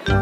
Hva 0.00 0.12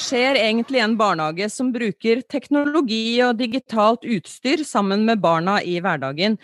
skjer 0.00 0.36
egentlig 0.40 0.78
i 0.78 0.82
en 0.84 0.96
barnehage 0.96 1.48
som 1.52 1.72
bruker 1.72 2.20
teknologi 2.28 3.22
og 3.24 3.38
digitalt 3.40 4.04
utstyr 4.04 4.64
sammen 4.68 5.06
med 5.08 5.20
barna 5.24 5.62
i 5.64 5.78
hverdagen? 5.80 6.36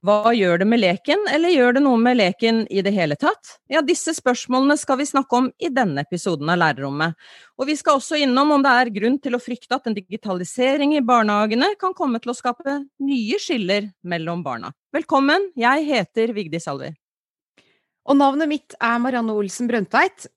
Hva 0.00 0.30
gjør 0.32 0.62
det 0.62 0.64
med 0.64 0.80
leken, 0.80 1.26
eller 1.28 1.52
gjør 1.52 1.74
det 1.76 1.80
noe 1.84 1.98
med 2.00 2.16
leken 2.16 2.62
i 2.72 2.80
det 2.80 2.92
hele 2.96 3.18
tatt? 3.20 3.58
Ja, 3.68 3.82
disse 3.84 4.14
spørsmålene 4.16 4.78
skal 4.80 4.96
vi 4.96 5.04
snakke 5.10 5.36
om 5.36 5.50
i 5.60 5.68
denne 5.76 6.00
episoden 6.06 6.48
av 6.48 6.56
Lærerrommet. 6.62 7.18
Og 7.60 7.68
vi 7.68 7.76
skal 7.76 7.98
også 7.98 8.16
innom 8.24 8.54
om 8.56 8.64
det 8.64 8.72
er 8.72 8.92
grunn 8.94 9.18
til 9.20 9.36
å 9.36 9.42
frykte 9.44 9.76
at 9.76 9.90
en 9.90 9.98
digitalisering 9.98 10.94
i 10.96 11.04
barnehagene 11.04 11.74
kan 11.80 11.92
komme 11.92 12.16
til 12.24 12.32
å 12.32 12.38
skape 12.38 12.78
nye 13.04 13.42
skiller 13.44 13.90
mellom 14.00 14.40
barna. 14.46 14.72
Velkommen, 14.96 15.50
jeg 15.60 15.84
heter 15.90 16.32
Vigdis 16.32 16.70
Alver. 16.72 16.96
Og 18.08 18.16
navnet 18.16 18.48
mitt 18.48 18.78
er 18.80 18.96
Marianne 19.04 19.36
Olsen 19.36 19.68
Brøndtveit. 19.68 20.30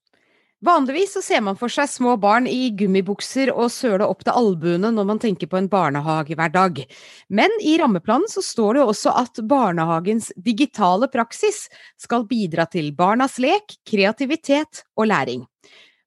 Vanligvis 0.63 1.17
så 1.17 1.21
ser 1.21 1.41
man 1.43 1.57
for 1.59 1.71
seg 1.71 1.89
små 1.91 2.13
barn 2.23 2.45
i 2.47 2.69
gummibukser 2.79 3.49
og 3.51 3.67
søle 3.73 4.05
opp 4.07 4.21
til 4.23 4.37
albuene 4.39 4.93
når 4.95 5.07
man 5.09 5.19
tenker 5.19 5.49
på 5.51 5.57
en 5.59 5.67
barnehagehverdag. 5.67 6.85
Men 7.27 7.51
i 7.59 7.73
rammeplanen 7.81 8.31
så 8.31 8.39
står 8.45 8.77
det 8.79 8.85
også 8.85 9.11
at 9.19 9.41
barnehagens 9.49 10.31
digitale 10.39 11.09
praksis 11.11 11.65
skal 11.99 12.23
bidra 12.29 12.63
til 12.71 12.93
barnas 12.95 13.35
lek, 13.43 13.75
kreativitet 13.83 14.85
og 14.95 15.11
læring. 15.11 15.43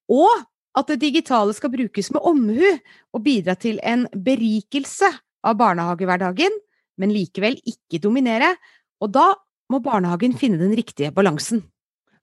Og 0.08 0.32
at 0.76 0.88
det 0.88 1.02
digitale 1.04 1.52
skal 1.56 1.74
brukes 1.76 2.08
med 2.16 2.24
omhu 2.24 2.64
og 3.12 3.24
bidra 3.28 3.58
til 3.60 3.76
en 3.84 4.08
berikelse 4.08 5.12
av 5.44 5.60
barnehagehverdagen, 5.60 6.60
men 6.96 7.12
likevel 7.12 7.60
ikke 7.60 8.00
dominere. 8.00 8.54
Og 9.04 9.12
da 9.12 9.34
må 9.68 9.84
barnehagen 9.84 10.32
finne 10.40 10.64
den 10.64 10.72
riktige 10.78 11.12
balansen. 11.12 11.66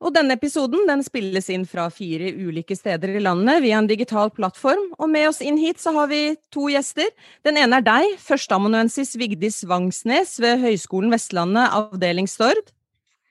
Og 0.03 0.11
denne 0.11 0.35
episoden 0.35 0.83
den 0.89 0.99
spilles 1.05 1.47
inn 1.53 1.63
fra 1.69 1.85
fire 1.93 2.33
ulike 2.35 2.75
steder 2.75 3.13
i 3.15 3.21
landet 3.23 3.61
via 3.63 3.77
en 3.79 3.87
digital 3.87 4.33
plattform. 4.35 4.89
Og 4.99 5.07
med 5.07 5.29
oss 5.29 5.39
inn 5.39 5.55
hit 5.61 5.79
så 5.79 5.93
har 5.95 6.09
vi 6.11 6.35
to 6.51 6.67
gjester. 6.73 7.07
Den 7.47 7.59
ene 7.61 7.79
er 7.79 7.85
deg, 7.87 8.17
førsteamanuensis 8.19 9.15
Vigdis 9.19 9.61
Vangsnes 9.69 10.35
ved 10.43 10.59
Høgskolen 10.65 11.13
Vestlandet, 11.13 11.71
avdeling 11.71 12.27
Stord. 12.27 12.73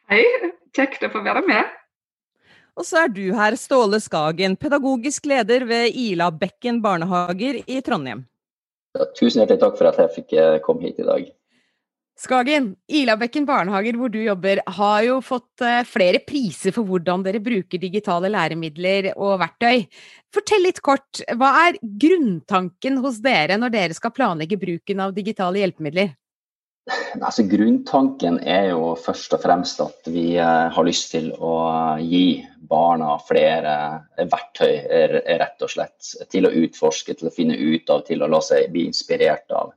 Hei, 0.08 0.24
kjekt 0.72 1.04
å 1.04 1.12
få 1.12 1.20
være 1.26 1.44
med. 1.44 1.76
Og 2.80 2.88
så 2.88 3.02
er 3.02 3.12
du 3.12 3.26
her, 3.36 3.52
Ståle 3.60 4.00
Skagen, 4.00 4.56
pedagogisk 4.56 5.28
leder 5.28 5.66
ved 5.68 5.92
Ila 5.92 6.30
Bekken 6.32 6.80
barnehager 6.80 7.60
i 7.66 7.82
Trondheim. 7.84 8.24
Ja, 8.96 9.04
tusen 9.12 9.42
hjertelig 9.42 9.60
takk 9.60 9.76
for 9.76 9.92
at 9.92 10.00
jeg 10.00 10.12
fikk 10.16 10.34
eh, 10.40 10.60
komme 10.64 10.88
hit 10.88 11.00
i 11.00 11.04
dag. 11.04 11.28
Skagen, 12.20 12.74
Ilabekken 12.92 13.46
barnehager 13.48 13.96
hvor 13.96 14.10
du 14.12 14.18
jobber, 14.20 14.60
har 14.76 15.02
jo 15.06 15.16
fått 15.24 15.64
eh, 15.64 15.80
flere 15.88 16.20
priser 16.26 16.74
for 16.76 16.86
hvordan 16.86 17.24
dere 17.24 17.40
bruker 17.42 17.80
digitale 17.80 18.28
læremidler 18.32 19.14
og 19.16 19.38
verktøy. 19.40 19.86
Fortell 20.32 20.66
litt 20.68 20.82
kort, 20.84 21.22
hva 21.40 21.54
er 21.66 21.80
grunntanken 21.80 23.00
hos 23.02 23.22
dere 23.24 23.56
når 23.58 23.72
dere 23.74 23.96
skal 23.96 24.12
planlegge 24.14 24.60
bruken 24.60 25.00
av 25.02 25.16
digitale 25.16 25.64
hjelpemidler? 25.64 26.12
Altså, 27.22 27.44
grunntanken 27.46 28.40
er 28.42 28.72
jo 28.72 28.92
først 28.98 29.36
og 29.36 29.42
fremst 29.44 29.80
at 29.80 30.08
vi 30.12 30.34
eh, 30.36 30.68
har 30.74 30.86
lyst 30.86 31.12
til 31.14 31.30
å 31.38 31.56
gi 32.02 32.42
barna 32.68 33.14
flere 33.24 33.74
verktøy, 34.18 34.82
rett 35.40 35.64
og 35.64 35.70
slett, 35.72 36.12
til 36.32 36.48
å 36.48 36.52
utforske, 36.62 37.16
til 37.16 37.30
å 37.30 37.34
finne 37.34 37.56
ut 37.56 37.88
av, 37.92 38.04
til 38.04 38.22
å 38.22 38.30
la 38.30 38.42
seg 38.44 38.68
bli 38.74 38.84
inspirert 38.90 39.48
av. 39.54 39.72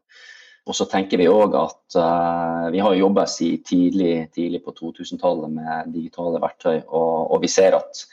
Og 0.66 0.74
så 0.74 0.88
tenker 0.90 1.22
vi 1.22 1.30
òg 1.30 1.56
at 1.60 1.98
uh, 2.00 2.68
vi 2.74 2.82
har 2.82 2.98
jobba 2.98 3.28
tidlig, 3.30 4.30
tidlig, 4.34 4.64
på 4.66 4.74
2000-tallet 4.74 5.52
med 5.54 5.92
digitale 5.94 6.42
verktøy, 6.42 6.80
og, 6.88 7.32
og 7.36 7.44
vi 7.44 7.52
ser 7.52 7.78
at 7.78 8.06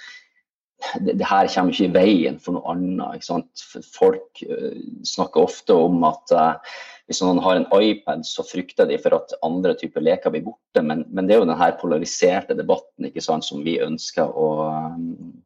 det, 1.00 1.14
det, 1.14 1.26
her 1.30 1.48
kommer 1.48 1.72
ikke 1.72 1.86
i 1.86 1.94
veien 1.94 2.41
for 2.42 2.58
noe 2.58 2.74
annet. 2.74 3.64
Folk 3.94 4.42
uh, 4.44 4.80
snakker 5.08 5.46
ofte 5.46 5.76
om 5.78 6.02
at 6.04 6.34
uh, 6.36 6.74
hvis 7.08 7.22
noen 7.24 7.41
har 7.44 7.58
en 7.58 7.68
iPad, 7.76 8.26
så 8.26 8.44
frykter 8.46 8.86
de 8.88 8.98
for 9.00 9.16
at 9.16 9.32
andre 9.44 9.74
typer 9.78 10.04
leker 10.04 10.32
blir 10.32 10.44
borte. 10.46 10.82
Men, 10.84 11.06
men 11.10 11.28
det 11.28 11.34
er 11.34 11.42
jo 11.42 11.46
denne 11.48 11.70
polariserte 11.80 12.56
debatten 12.58 13.08
sant, 13.20 13.46
som 13.46 13.64
vi 13.66 13.78
ønsker, 13.82 14.28
å, 14.28 14.48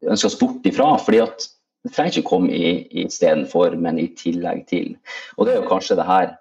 ønsker 0.07 0.29
oss 0.29 0.39
bort 0.39 0.67
ifra. 0.69 0.93
fordi 1.01 1.23
at 1.23 1.47
det 1.85 1.93
trenger 1.95 2.17
ikke 2.17 2.29
komme 2.29 2.51
i, 2.51 2.73
i 2.91 3.05
istedenfor, 3.07 3.77
men 3.79 3.99
i 3.99 4.09
tillegg 4.17 4.65
til. 4.69 4.93
Og 5.37 5.47
det 5.47 5.55
er 5.55 5.61
jo 5.61 5.71
kanskje 5.71 5.97
det 5.99 6.07
her 6.07 6.35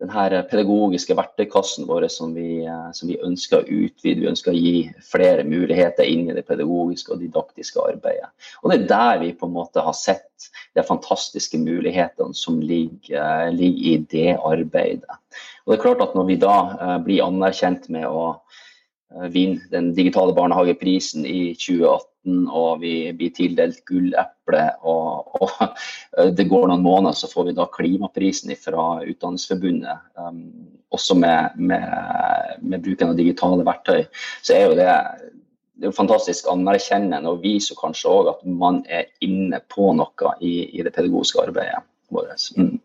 den 0.00 0.10
her 0.12 0.34
pedagogiske 0.50 1.14
verktøykassen 1.16 1.86
vår 1.88 2.06
som 2.12 2.34
vi, 2.36 2.64
eh, 2.68 2.88
som 2.92 3.08
vi, 3.08 3.16
ønsker 3.24 3.62
å 3.62 3.66
utvide. 3.66 4.20
Vi 4.20 4.28
ønsker 4.28 4.52
å 4.52 4.58
gi 4.58 4.90
flere 5.04 5.44
muligheter 5.48 6.04
inn 6.04 6.26
i 6.28 6.36
det 6.36 6.44
pedagogiske 6.48 7.14
og 7.14 7.22
didaktiske 7.24 7.80
arbeidet. 7.80 8.28
Og 8.62 8.70
Det 8.70 8.80
er 8.80 8.88
der 8.90 9.22
vi 9.24 9.32
på 9.32 9.48
en 9.48 9.56
måte 9.56 9.80
har 9.80 9.96
sett 9.96 10.50
de 10.76 10.84
fantastiske 10.84 11.58
mulighetene 11.58 12.36
som 12.36 12.60
ligger, 12.60 13.16
eh, 13.16 13.50
ligger 13.52 13.86
i 13.92 13.96
det 14.10 14.36
arbeidet. 14.36 15.20
Og 15.64 15.72
det 15.72 15.78
er 15.78 15.82
klart 15.82 16.02
at 16.02 16.14
Når 16.14 16.26
vi 16.26 16.36
da 16.36 16.98
blir 16.98 17.24
anerkjent 17.24 17.88
med 17.88 18.06
å 18.06 18.40
vinne 19.30 19.60
den 19.70 19.94
digitale 19.94 20.32
barnehageprisen 20.34 21.26
i 21.26 21.54
2018 21.54 22.15
og 22.26 22.80
vi 22.82 23.12
blir 23.16 23.32
tildelt 23.36 23.82
gulleple. 23.88 24.64
Og, 24.86 25.38
og, 25.40 25.78
det 26.36 26.48
går 26.50 26.68
noen 26.70 26.84
måneder, 26.84 27.16
så 27.18 27.30
får 27.30 27.50
vi 27.50 27.56
da 27.56 27.68
klimaprisen 27.72 28.54
fra 28.60 28.86
Utdanningsforbundet. 29.04 30.04
Um, 30.18 30.42
også 30.94 31.16
med, 31.18 31.56
med, 31.56 31.88
med, 32.60 32.82
bruken 32.84 33.12
av 33.12 33.18
digitale 33.18 33.66
verktøy. 33.66 34.06
Så 34.42 34.56
er 34.56 34.66
jo 34.68 34.78
det, 34.78 34.90
det 35.76 35.90
er 35.90 35.96
fantastisk 35.96 36.48
anerkjennende 36.52 37.32
og 37.32 37.42
viser 37.44 37.78
kanskje 37.80 38.12
òg 38.12 38.32
at 38.32 38.46
man 38.48 38.82
er 38.88 39.10
inne 39.24 39.60
på 39.72 39.92
noe 39.98 40.36
i, 40.40 40.70
i 40.72 40.84
det 40.86 40.94
pedagogiske 40.94 41.42
arbeidet 41.42 41.82
vårt. 42.14 42.50
Mm. 42.56 42.76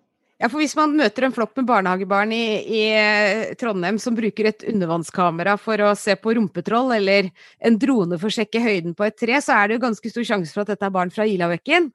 Ja, 0.41 0.47
for 0.49 0.57
hvis 0.57 0.73
man 0.73 0.95
møter 0.97 1.27
en 1.27 1.33
flokk 1.35 1.51
med 1.59 1.67
barnehagebarn 1.69 2.31
i, 2.33 2.45
i, 2.65 2.79
eh, 2.97 3.51
Trondheim 3.61 3.99
som 4.01 4.15
bruker 4.17 4.47
et 4.49 4.63
undervannskamera 4.65 5.53
for 5.61 5.83
å 5.85 5.91
se 5.93 6.15
på 6.17 6.33
rumpetroll, 6.33 6.89
eller 6.95 7.27
en 7.61 7.77
drone 7.77 8.17
for 8.17 8.31
å 8.31 8.33
sjekke 8.33 8.63
høyden 8.63 8.95
på 8.97 9.05
et 9.05 9.19
tre, 9.21 9.37
så 9.37 9.53
er 9.53 9.69
det 9.69 9.75
jo 9.77 9.83
ganske 9.83 10.09
stor 10.09 10.25
sjanse 10.25 10.55
for 10.55 10.63
at 10.63 10.71
dette 10.73 10.87
er 10.87 10.95
barn 10.95 11.11
fra 11.13 11.27
Ilavekken. 11.29 11.91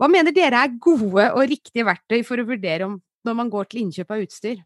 Hva 0.00 0.08
mener 0.08 0.32
dere 0.32 0.62
er 0.64 0.78
gode 0.80 1.26
og 1.34 1.44
riktige 1.50 1.84
verktøy 1.84 2.22
for 2.24 2.40
å 2.40 2.46
vurdere 2.48 2.88
om 2.88 2.94
når 3.28 3.36
man 3.42 3.50
går 3.52 3.68
til 3.68 3.82
innkjøp 3.82 4.14
av 4.16 4.22
utstyr? 4.24 4.62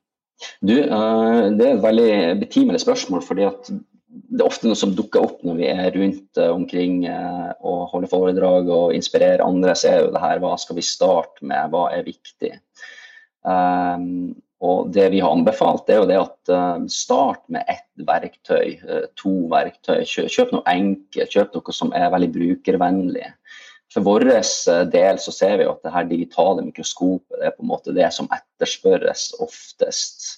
Du, 0.62 0.76
eh, 0.78 1.42
det 1.58 1.66
er 1.66 1.72
et 1.72 1.82
veldig 1.82 2.12
betimelig 2.44 2.84
spørsmål. 2.84 3.24
fordi 3.26 3.48
at 3.48 3.72
det 4.06 4.38
er 4.38 4.46
ofte 4.46 4.70
noe 4.70 4.78
som 4.78 4.94
dukker 4.94 5.26
opp 5.26 5.42
når 5.42 5.58
vi 5.58 5.66
er 5.72 5.90
rundt 5.98 6.38
eh, 6.38 6.52
omkring 6.54 7.02
og 7.10 7.88
holder 7.90 8.12
foredrag 8.12 8.70
og 8.70 8.94
inspirerer 8.94 9.42
andre. 9.42 9.74
Så 9.74 9.90
er 9.90 10.04
jo 10.04 10.14
det 10.14 10.22
her 10.22 10.38
hva 10.44 10.54
skal 10.62 10.78
vi 10.78 10.86
starte 10.86 11.42
med, 11.42 11.74
hva 11.74 11.88
er 11.90 12.06
viktig. 12.06 12.52
Um, 13.46 14.34
og 14.64 14.88
det 14.94 15.10
vi 15.12 15.20
har 15.20 15.34
anbefalt, 15.34 15.88
er 15.90 16.00
jo 16.00 16.08
det 16.08 16.18
at 16.18 16.52
uh, 16.52 16.86
start 16.90 17.42
med 17.52 17.66
ett 17.70 18.06
verktøy, 18.08 18.78
uh, 18.88 19.04
to 19.18 19.34
verktøy. 19.52 20.02
Kjøp, 20.08 20.54
noe 20.54 20.64
enkelt, 20.72 21.32
kjøp 21.32 21.54
noe 21.54 21.76
som 21.76 21.92
er 21.96 22.12
veldig 22.14 22.30
brukervennlig. 22.34 23.28
For 23.92 24.06
vår 24.06 24.26
uh, 24.32 24.82
del 24.90 25.20
så 25.22 25.34
ser 25.34 25.60
vi 25.60 25.68
at 25.68 25.84
det 25.84 25.94
her 25.94 26.08
digitale 26.08 26.64
mikroskopet 26.66 27.44
er 27.44 27.54
på 27.54 27.66
en 27.66 27.72
måte 27.74 27.94
det 27.96 28.08
som 28.16 28.30
etterspørres 28.34 29.28
oftest. 29.44 30.32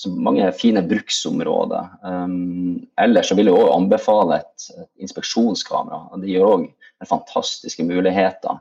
Så 0.00 0.08
mange 0.16 0.46
fine 0.56 0.80
bruksområder. 0.88 1.90
Um, 2.02 2.80
ellers 2.98 3.28
så 3.28 3.36
vil 3.36 3.52
jeg 3.52 3.60
også 3.60 3.76
anbefale 3.76 4.40
et, 4.40 4.70
et 4.72 5.04
inspeksjonskamera. 5.04 6.06
Det 6.22 6.32
gir 6.32 6.48
òg 6.48 6.70
fantastiske 7.08 7.84
muligheter. 7.84 8.58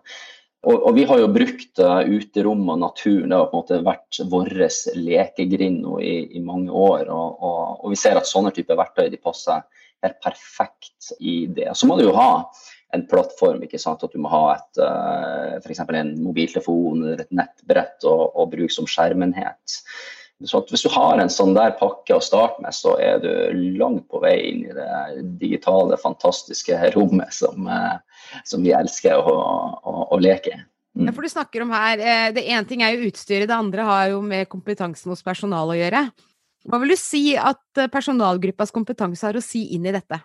Og, 0.67 0.75
og, 0.75 0.89
vi 0.97 1.05
har 1.07 1.21
jo 1.21 1.29
brukt 1.31 1.79
uh, 1.79 2.01
uterom 2.03 2.65
og 2.73 2.81
naturen. 2.81 3.29
Det 3.31 3.37
har 3.37 3.47
på 3.47 3.55
en 3.55 3.61
måte 3.61 3.77
vært 3.85 4.19
vår 4.31 4.49
lekegrind 4.99 5.85
i, 6.03 6.15
i, 6.35 6.41
mange 6.43 6.73
år. 6.75 7.05
Og, 7.07 7.37
og, 7.39 7.61
og, 7.77 7.85
vi 7.93 7.99
ser 7.99 8.19
at 8.19 8.27
sånne 8.27 8.51
typer 8.55 8.79
verktøy 8.79 9.07
de 9.07 9.21
passer 9.23 9.63
helt 10.03 10.19
perfekt 10.23 11.13
i 11.19 11.45
det. 11.47 11.71
Så 11.79 11.87
må 11.87 11.95
du 11.95 12.05
jo 12.09 12.17
ha 12.17 12.43
en 12.95 13.05
plattform. 13.07 13.63
ikke 13.63 13.79
sant? 13.79 14.03
At 14.03 14.11
du 14.11 14.19
må 14.19 14.31
ha 14.33 14.43
et, 14.57 14.83
uh, 14.83 15.55
eh, 15.55 15.57
f.eks. 15.63 15.83
en 15.87 16.13
mobiltelefon 16.25 17.05
eller 17.05 17.23
et 17.23 17.35
nettbrett 17.39 18.07
og 18.09 18.51
bruke 18.51 18.75
som 18.75 18.89
skjermenhet. 18.89 19.79
Så 20.47 20.61
hvis 20.69 20.85
du 20.85 20.89
har 20.93 21.19
en 21.19 21.31
sånn 21.31 21.51
der 21.55 21.73
pakke 21.75 22.15
å 22.15 22.23
starte 22.23 22.63
med, 22.63 22.71
så 22.75 22.93
er 23.03 23.19
du 23.19 23.31
langt 23.79 24.05
på 24.07 24.21
vei 24.23 24.37
inn 24.53 24.61
i 24.69 24.75
det 24.75 24.91
digitale, 25.41 25.97
fantastiske 25.99 26.77
rommet 26.95 27.35
som, 27.35 27.67
uh, 27.67 27.99
som 28.47 28.63
vi 28.63 28.71
elsker 28.75 29.19
å, 29.19 29.35
å, 29.83 29.95
å 30.15 30.19
leke 30.23 30.53
i. 30.55 30.61
Mm. 30.99 31.11
For 31.13 31.23
du 31.23 31.31
snakker 31.31 31.63
om 31.63 31.71
her, 31.75 31.99
eh, 31.99 32.31
Det 32.33 32.43
ene 32.47 32.65
ting 32.67 32.81
er 32.83 32.95
jo 32.95 33.11
utstyret, 33.11 33.47
det 33.47 33.55
andre 33.55 33.85
har 33.85 34.07
jo 34.15 34.23
med 34.25 34.49
kompetansen 34.49 35.11
hos 35.11 35.23
personal 35.23 35.69
å 35.69 35.77
gjøre. 35.77 36.07
Hva 36.67 36.79
vil 36.81 36.95
du 36.95 36.99
si 36.99 37.37
at 37.37 37.61
eh, 37.77 37.91
personalgruppas 37.91 38.73
kompetanse 38.75 39.27
har 39.27 39.37
å 39.37 39.43
si 39.43 39.67
inn 39.75 39.85
i 39.85 39.93
dette? 39.95 40.19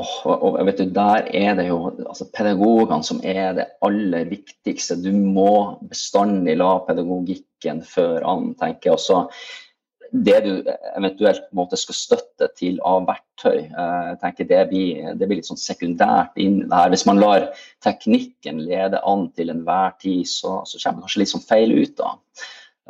Oh, 0.00 0.56
vet 0.64 0.78
du, 0.80 0.84
Der 0.90 1.28
er 1.36 1.54
det 1.54 1.66
jo 1.68 1.78
altså, 2.08 2.26
pedagogene 2.34 3.04
som 3.06 3.20
er 3.24 3.54
det 3.56 3.66
aller 3.84 4.28
viktigste. 4.30 4.98
Du 5.00 5.10
må 5.12 5.78
bestandig 5.88 6.56
la 6.58 6.78
pedagogikken 6.86 7.82
føre 7.86 8.24
an, 8.28 8.54
tenker 8.60 8.90
jeg. 8.90 8.98
Også 8.98 9.24
det 10.10 10.38
du 10.44 10.52
eventuelt 10.96 11.46
måte, 11.54 11.78
skal 11.78 11.96
støtte 11.96 12.48
til 12.58 12.80
av 12.86 13.04
verktøy, 13.06 13.68
eh, 13.70 14.12
tenker 14.22 14.48
det 14.48 14.62
blir, 14.72 15.12
det 15.14 15.28
blir 15.28 15.38
litt 15.38 15.50
sånn 15.50 15.60
sekundært 15.60 16.40
inn 16.42 16.64
her. 16.72 16.90
Hvis 16.90 17.06
man 17.06 17.20
lar 17.22 17.50
teknikken 17.84 18.64
lede 18.66 19.02
an 19.06 19.28
til 19.36 19.52
enhver 19.54 19.94
tid, 20.02 20.26
så, 20.26 20.60
så 20.66 20.80
kommer 20.82 21.00
det 21.00 21.06
kanskje 21.06 21.22
litt 21.22 21.34
sånn 21.34 21.46
feil 21.46 21.76
ut. 21.78 21.94
da. 22.00 22.16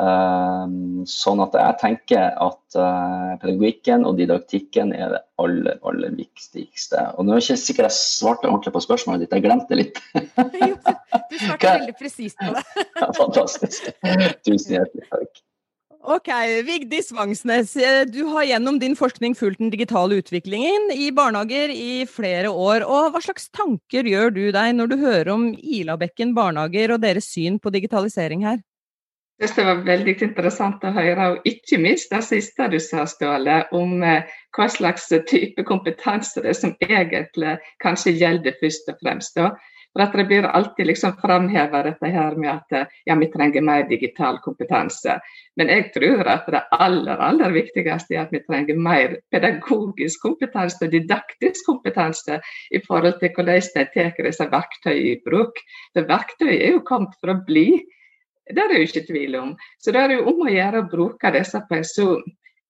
Um, 0.00 1.02
sånn 1.04 1.42
at 1.44 1.52
jeg 1.58 1.76
tenker 1.82 2.30
at 2.40 2.78
uh, 2.78 3.34
pedagogikken 3.42 4.06
og 4.08 4.16
didaktikken 4.16 4.94
er 4.96 5.12
det 5.12 5.20
aller, 5.42 5.76
aller 5.84 6.14
viktigste. 6.16 7.02
Og 7.18 7.26
nå 7.26 7.34
er 7.34 7.42
jeg 7.42 7.58
ikke 7.58 7.64
sikker 7.66 7.88
jeg 7.88 7.96
svarte 7.98 8.48
ordentlig 8.48 8.72
på 8.78 8.84
spørsmålet 8.86 9.26
ditt, 9.26 9.36
jeg 9.36 9.44
glemte 9.44 9.76
litt. 9.76 10.00
jo, 10.70 10.72
du 10.80 11.36
svarte 11.42 11.76
veldig 11.82 11.98
presist 12.00 12.40
på 12.40 12.54
det. 12.56 12.64
ja, 13.02 13.10
fantastisk. 13.18 13.92
Tusen 14.46 14.78
hjertelig 14.78 15.08
takk. 15.10 15.44
Ok, 16.00 16.30
Vigdis 16.64 17.10
Vangsnes, 17.12 17.74
eh, 17.76 18.06
du 18.08 18.22
har 18.32 18.46
gjennom 18.48 18.78
din 18.80 18.94
forskning 18.96 19.34
fulgt 19.36 19.60
den 19.60 19.68
digitale 19.68 20.16
utviklingen 20.22 20.88
i 20.96 21.10
barnehager 21.12 21.68
i 21.74 22.06
flere 22.08 22.48
år. 22.48 22.86
og 22.88 23.12
Hva 23.12 23.20
slags 23.20 23.50
tanker 23.52 24.08
gjør 24.08 24.32
du 24.32 24.46
deg 24.48 24.78
når 24.78 24.88
du 24.88 24.96
hører 24.96 25.28
om 25.34 25.50
Ilabekken 25.52 26.32
barnehager 26.32 26.96
og 26.96 27.02
deres 27.04 27.28
syn 27.28 27.60
på 27.60 27.68
digitalisering 27.68 28.48
her? 28.48 28.62
Synes 29.40 29.56
det 29.56 29.64
var 29.64 29.82
veldig 29.86 30.14
interessant 30.26 30.84
å 30.84 30.92
høre, 30.92 31.26
og 31.32 31.48
ikke 31.48 31.78
minst 31.80 32.12
det 32.12 32.22
siste 32.26 32.68
du 32.72 32.78
sa, 32.82 33.06
Ståle, 33.08 33.62
om 33.76 34.02
eh, 34.04 34.28
hva 34.56 34.68
slags 34.68 35.08
type 35.30 35.64
kompetanse 35.68 36.42
det 36.42 36.52
er 36.52 36.58
som 36.58 36.76
egentlig 36.84 37.56
kanskje 37.82 38.16
gjelder 38.20 38.56
først 38.60 38.90
og 38.92 38.98
fremst. 39.02 39.38
Da. 39.38 39.54
For 39.90 40.04
at 40.04 40.12
Det 40.14 40.24
blir 40.28 40.46
alltid 40.46 40.86
liksom 40.86 41.16
framheva 41.18 41.82
dette 41.82 42.06
her 42.14 42.36
med 42.38 42.50
at 42.52 42.74
eh, 42.78 42.90
ja, 43.06 43.14
vi 43.18 43.26
trenger 43.32 43.64
mer 43.66 43.88
digital 43.88 44.38
kompetanse. 44.44 45.16
Men 45.56 45.72
jeg 45.72 45.90
tror 45.96 46.28
at 46.30 46.46
det 46.46 46.60
aller 46.70 47.18
aller 47.18 47.50
viktigste 47.50 48.14
er 48.14 48.22
at 48.22 48.34
vi 48.34 48.42
trenger 48.46 48.78
mer 48.78 49.16
pedagogisk 49.34 50.22
kompetanse 50.22 50.90
didaktisk 50.92 51.66
kompetanse 51.66 52.38
i 52.70 52.82
forhold 52.86 53.18
til 53.18 53.34
hvordan 53.34 53.62
de 53.74 53.86
tar 53.94 54.20
disse 54.22 54.46
verktøyene 54.52 55.14
i 55.14 55.16
bruk. 55.24 55.58
For 55.94 56.06
verktøy 56.06 56.52
er 56.52 56.76
jo 56.76 56.84
kommet 56.86 57.16
for 57.18 57.34
å 57.34 57.40
bli. 57.46 57.80
Det 58.46 58.58
er 58.58 58.70
det 58.70 58.78
jo 58.80 58.88
ikke 58.88 59.06
tvil 59.06 59.36
om. 59.38 59.56
Så 59.78 59.92
det 59.94 60.00
er 60.00 60.16
jo 60.16 60.28
om 60.32 60.44
å 60.46 60.52
gjøre 60.52 60.82
å 60.82 60.88
bruke 60.90 61.32
disse 61.34 61.60
på 61.68 61.78
en 61.78 61.86
så 61.86 62.06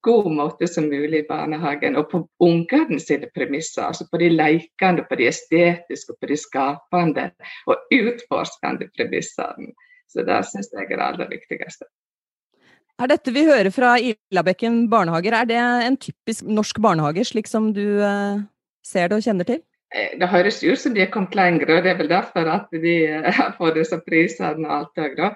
god 0.02 0.30
måte 0.32 0.68
som 0.68 0.88
mulig 0.88 1.22
i 1.22 1.28
barnehagen, 1.28 1.96
og 1.96 2.08
på 2.10 2.22
ungene 2.44 3.00
sine 3.00 3.28
premisser. 3.34 3.84
Altså 3.88 4.06
på 4.10 4.20
de 4.20 4.30
lekende, 4.32 5.04
på 5.08 5.18
de 5.20 5.28
estetiske, 5.28 6.16
på 6.16 6.30
de 6.30 6.38
skapende 6.40 7.30
og 7.68 7.94
utforskende 7.94 8.88
premissene. 8.96 9.72
Så 10.10 10.24
det 10.26 10.40
syns 10.48 10.72
jeg 10.74 10.88
er 10.88 10.96
det 10.96 11.06
aller 11.06 11.28
viktigste. 11.30 11.86
Er 13.00 13.08
dette 13.08 13.32
vi 13.32 13.46
hører 13.46 13.70
fra 13.72 13.94
Ilabekken 13.96 14.82
barnehager, 14.92 15.32
er 15.32 15.46
det 15.48 15.60
en 15.60 15.96
typisk 15.96 16.44
norsk 16.44 16.80
barnehage, 16.84 17.24
slik 17.24 17.48
som 17.48 17.70
du 17.72 18.02
uh, 18.02 18.42
ser 18.84 19.08
det 19.08 19.20
og 19.20 19.24
kjenner 19.24 19.48
til? 19.48 19.62
Eh, 19.94 20.18
det 20.20 20.28
høres 20.28 20.60
ut 20.62 20.78
som 20.78 20.92
de 20.94 21.04
har 21.06 21.12
kommet 21.14 21.34
lenger, 21.38 21.70
og 21.76 21.86
det 21.86 21.94
er 21.94 21.98
vel 22.02 22.10
derfor 22.10 22.50
at 22.52 22.68
de 22.74 22.94
har 23.38 23.54
fått 23.56 23.78
disse 23.78 23.96
prisene 24.04 24.68
og 24.68 24.74
alt 24.76 25.00
det. 25.00 25.30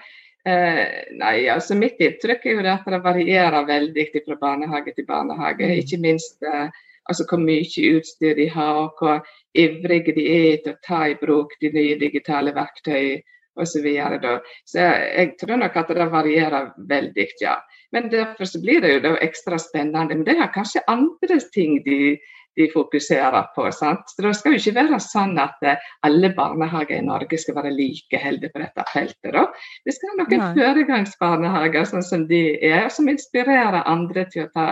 Eh, 0.45 0.87
nei, 1.17 1.37
altså 1.49 1.77
Mitt 1.79 2.01
inntrykk 2.05 2.43
er 2.45 2.59
jo 2.59 2.65
at 2.69 2.89
det 2.93 3.01
varierer 3.05 3.65
veldig 3.69 4.09
fra 4.15 4.37
barnehage 4.41 4.93
til 4.97 5.07
barnehage. 5.09 5.71
Mm. 5.71 5.79
Ikke 5.81 6.01
minst 6.03 6.45
eh, 6.45 6.69
altså 7.09 7.25
hvor 7.29 7.41
mye 7.41 7.95
utstyr 7.97 8.35
de 8.37 8.49
har, 8.53 8.81
og 8.83 8.99
hvor 9.01 9.23
ivrige 9.55 10.15
de 10.17 10.27
er 10.35 10.59
til 10.65 10.75
å 10.75 10.83
ta 10.85 11.07
i 11.09 11.17
bruk 11.21 11.57
de 11.61 11.73
nye 11.73 11.97
digitale 12.01 12.53
verktøy 12.57 13.23
osv. 13.55 13.71
Så, 13.71 13.81
videre, 13.85 14.41
så 14.67 14.81
jeg, 14.81 15.03
jeg, 15.17 15.33
tror 15.41 15.61
nok 15.63 15.77
at 15.79 15.93
det 15.95 16.11
varierer 16.11 16.73
veldig, 16.91 17.27
ja. 17.41 17.55
Men 17.95 18.09
derfor 18.11 18.49
så 18.51 18.59
blir 18.61 18.83
det 18.83 18.97
jo 18.97 19.15
ekstra 19.23 19.61
spennende. 19.63 20.17
Men 20.17 20.27
det 20.27 20.35
er 20.35 20.51
kanskje 20.53 20.83
andre 20.91 21.39
ting 21.55 21.79
de 21.87 22.17
de 22.57 22.69
fokuserer 22.73 23.49
på. 23.55 23.67
Sant? 23.73 24.11
Så 24.11 24.23
Det 24.23 24.35
skal 24.39 24.55
jo 24.55 24.61
ikke 24.61 24.77
være 24.79 25.01
sånn 25.03 25.39
at 25.43 25.63
eh, 25.67 25.89
alle 26.07 26.31
barnehager 26.37 26.99
i 26.99 27.07
Norge 27.07 27.39
skal 27.41 27.59
være 27.59 27.75
like 27.75 28.21
heldige 28.21 28.55
på 28.55 28.63
dette 28.63 28.85
feltet. 28.93 29.33
Da. 29.35 29.47
Vi 29.85 29.95
skal 29.95 30.13
ha 30.13 30.19
noen 30.21 30.45
foregangsbarnehager 30.59 31.89
sånn 31.91 32.07
som 32.07 32.29
de 32.31 32.45
er, 32.61 32.87
som 32.95 33.11
inspirerer 33.11 33.83
andre 33.83 34.29
til 34.31 34.47
å 34.47 34.53
ta 34.55 34.69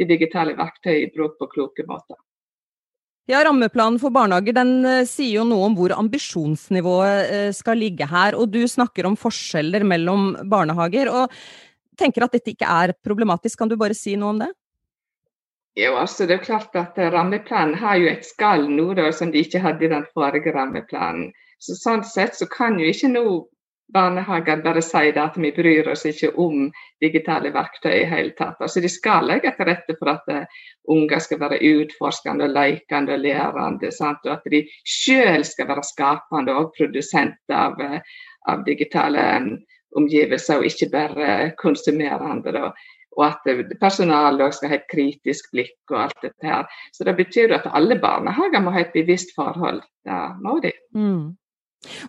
de 0.00 0.08
digitale 0.08 0.56
verktøy 0.58 0.96
i 0.96 1.12
bruk 1.14 1.38
på 1.38 1.50
kloke 1.54 1.86
måter. 1.88 2.18
Ja, 3.30 3.44
Rammeplanen 3.46 4.00
for 4.02 4.10
barnehager 4.10 4.56
den 4.56 4.80
uh, 4.82 5.06
sier 5.06 5.36
jo 5.36 5.42
noe 5.46 5.68
om 5.68 5.74
hvor 5.78 5.92
ambisjonsnivået 5.94 7.28
uh, 7.30 7.50
skal 7.54 7.78
ligge 7.78 8.08
her. 8.10 8.34
og 8.34 8.50
Du 8.50 8.64
snakker 8.66 9.06
om 9.06 9.14
forskjeller 9.18 9.84
mellom 9.86 10.32
barnehager. 10.50 11.12
og 11.12 11.30
tenker 12.00 12.24
at 12.24 12.34
dette 12.34 12.54
ikke 12.54 12.68
er 12.68 12.94
problematisk. 13.04 13.58
Kan 13.60 13.70
du 13.70 13.76
bare 13.80 13.96
si 13.96 14.16
noe 14.18 14.34
om 14.34 14.42
det? 14.42 14.50
Jo, 15.80 15.94
altså 15.96 16.26
det 16.26 16.34
er 16.34 16.44
klart 16.44 16.74
at 16.76 16.98
Rammeplanen 17.12 17.78
har 17.80 17.96
jo 17.96 18.08
et 18.10 18.26
skall 18.26 18.66
nå 18.68 18.90
da, 18.98 19.06
som 19.16 19.30
de 19.32 19.40
ikke 19.40 19.62
hadde 19.64 19.86
i 19.86 19.92
den 19.92 20.04
forrige 20.12 20.52
rammeplanen. 20.52 21.30
Så 21.60 21.76
Sånn 21.78 22.02
sett 22.04 22.36
så 22.36 22.48
kan 22.50 22.76
jo 22.80 22.88
ikke 22.90 23.08
nå 23.12 23.24
barnehager 23.94 24.60
bare 24.64 24.82
si 24.84 25.10
at 25.22 25.38
vi 25.40 25.50
bryr 25.56 25.88
oss 25.92 26.04
ikke 26.06 26.30
om 26.38 26.68
digitale 27.02 27.52
verktøy 27.54 27.94
i 28.02 28.08
hele 28.10 28.34
tatt. 28.38 28.60
Altså 28.60 28.80
De 28.80 28.88
skal 28.92 29.26
legge 29.28 29.52
til 29.56 29.68
rette 29.70 29.96
for 29.98 30.12
at 30.12 30.30
uh, 30.30 30.60
unger 30.94 31.24
skal 31.24 31.40
være 31.40 31.60
utforskende 31.72 32.46
og 32.46 32.54
lekende 32.54 33.16
og 33.16 33.24
lærende. 33.24 33.90
Sant? 33.92 34.24
Og 34.26 34.36
at 34.36 34.46
de 34.52 34.62
selv 34.84 35.44
skal 35.48 35.68
være 35.68 35.86
skapende 35.86 36.56
og 36.60 36.72
produsent 36.76 37.56
av, 37.64 37.80
uh, 37.80 37.98
av 38.52 38.64
digitale 38.68 39.26
omgivelser, 39.96 40.60
og 40.60 40.70
ikke 40.70 40.90
bare 40.92 41.52
konsumerende. 41.58 42.52
Da 42.54 42.70
og 43.18 43.26
at 43.26 43.74
personalet 43.80 44.54
skal 44.54 44.72
ha 44.72 44.78
et 44.78 44.88
kritisk 44.90 45.50
blikk 45.54 45.92
og 45.92 46.04
alt 46.06 46.22
dette 46.22 46.46
her. 46.46 46.80
Så 46.94 47.06
det 47.08 47.16
betyr 47.18 47.56
at 47.56 47.68
alle 47.74 47.98
barnehager 48.00 48.62
må 48.62 48.74
ha 48.74 48.84
et 48.84 48.94
bevisst 48.94 49.34
forhold. 49.36 49.82
Det 50.06 50.22
må 50.44 50.60
de. 50.62 50.72
Mm. 50.94 51.36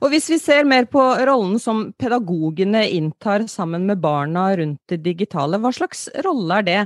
Og 0.03 0.09
hvis 0.11 0.27
vi 0.27 0.37
ser 0.39 0.67
mer 0.67 0.85
på 0.91 1.01
rollen 1.27 1.55
som 1.59 1.83
pedagogene 1.99 2.83
inntar 2.91 3.45
sammen 3.47 3.85
med 3.87 4.01
barna 4.03 4.49
rundt 4.59 4.81
det 4.91 4.99
digitale, 5.05 5.59
hva 5.63 5.71
slags 5.75 6.09
rolle 6.25 6.59
er 6.59 6.67
det? 6.67 6.79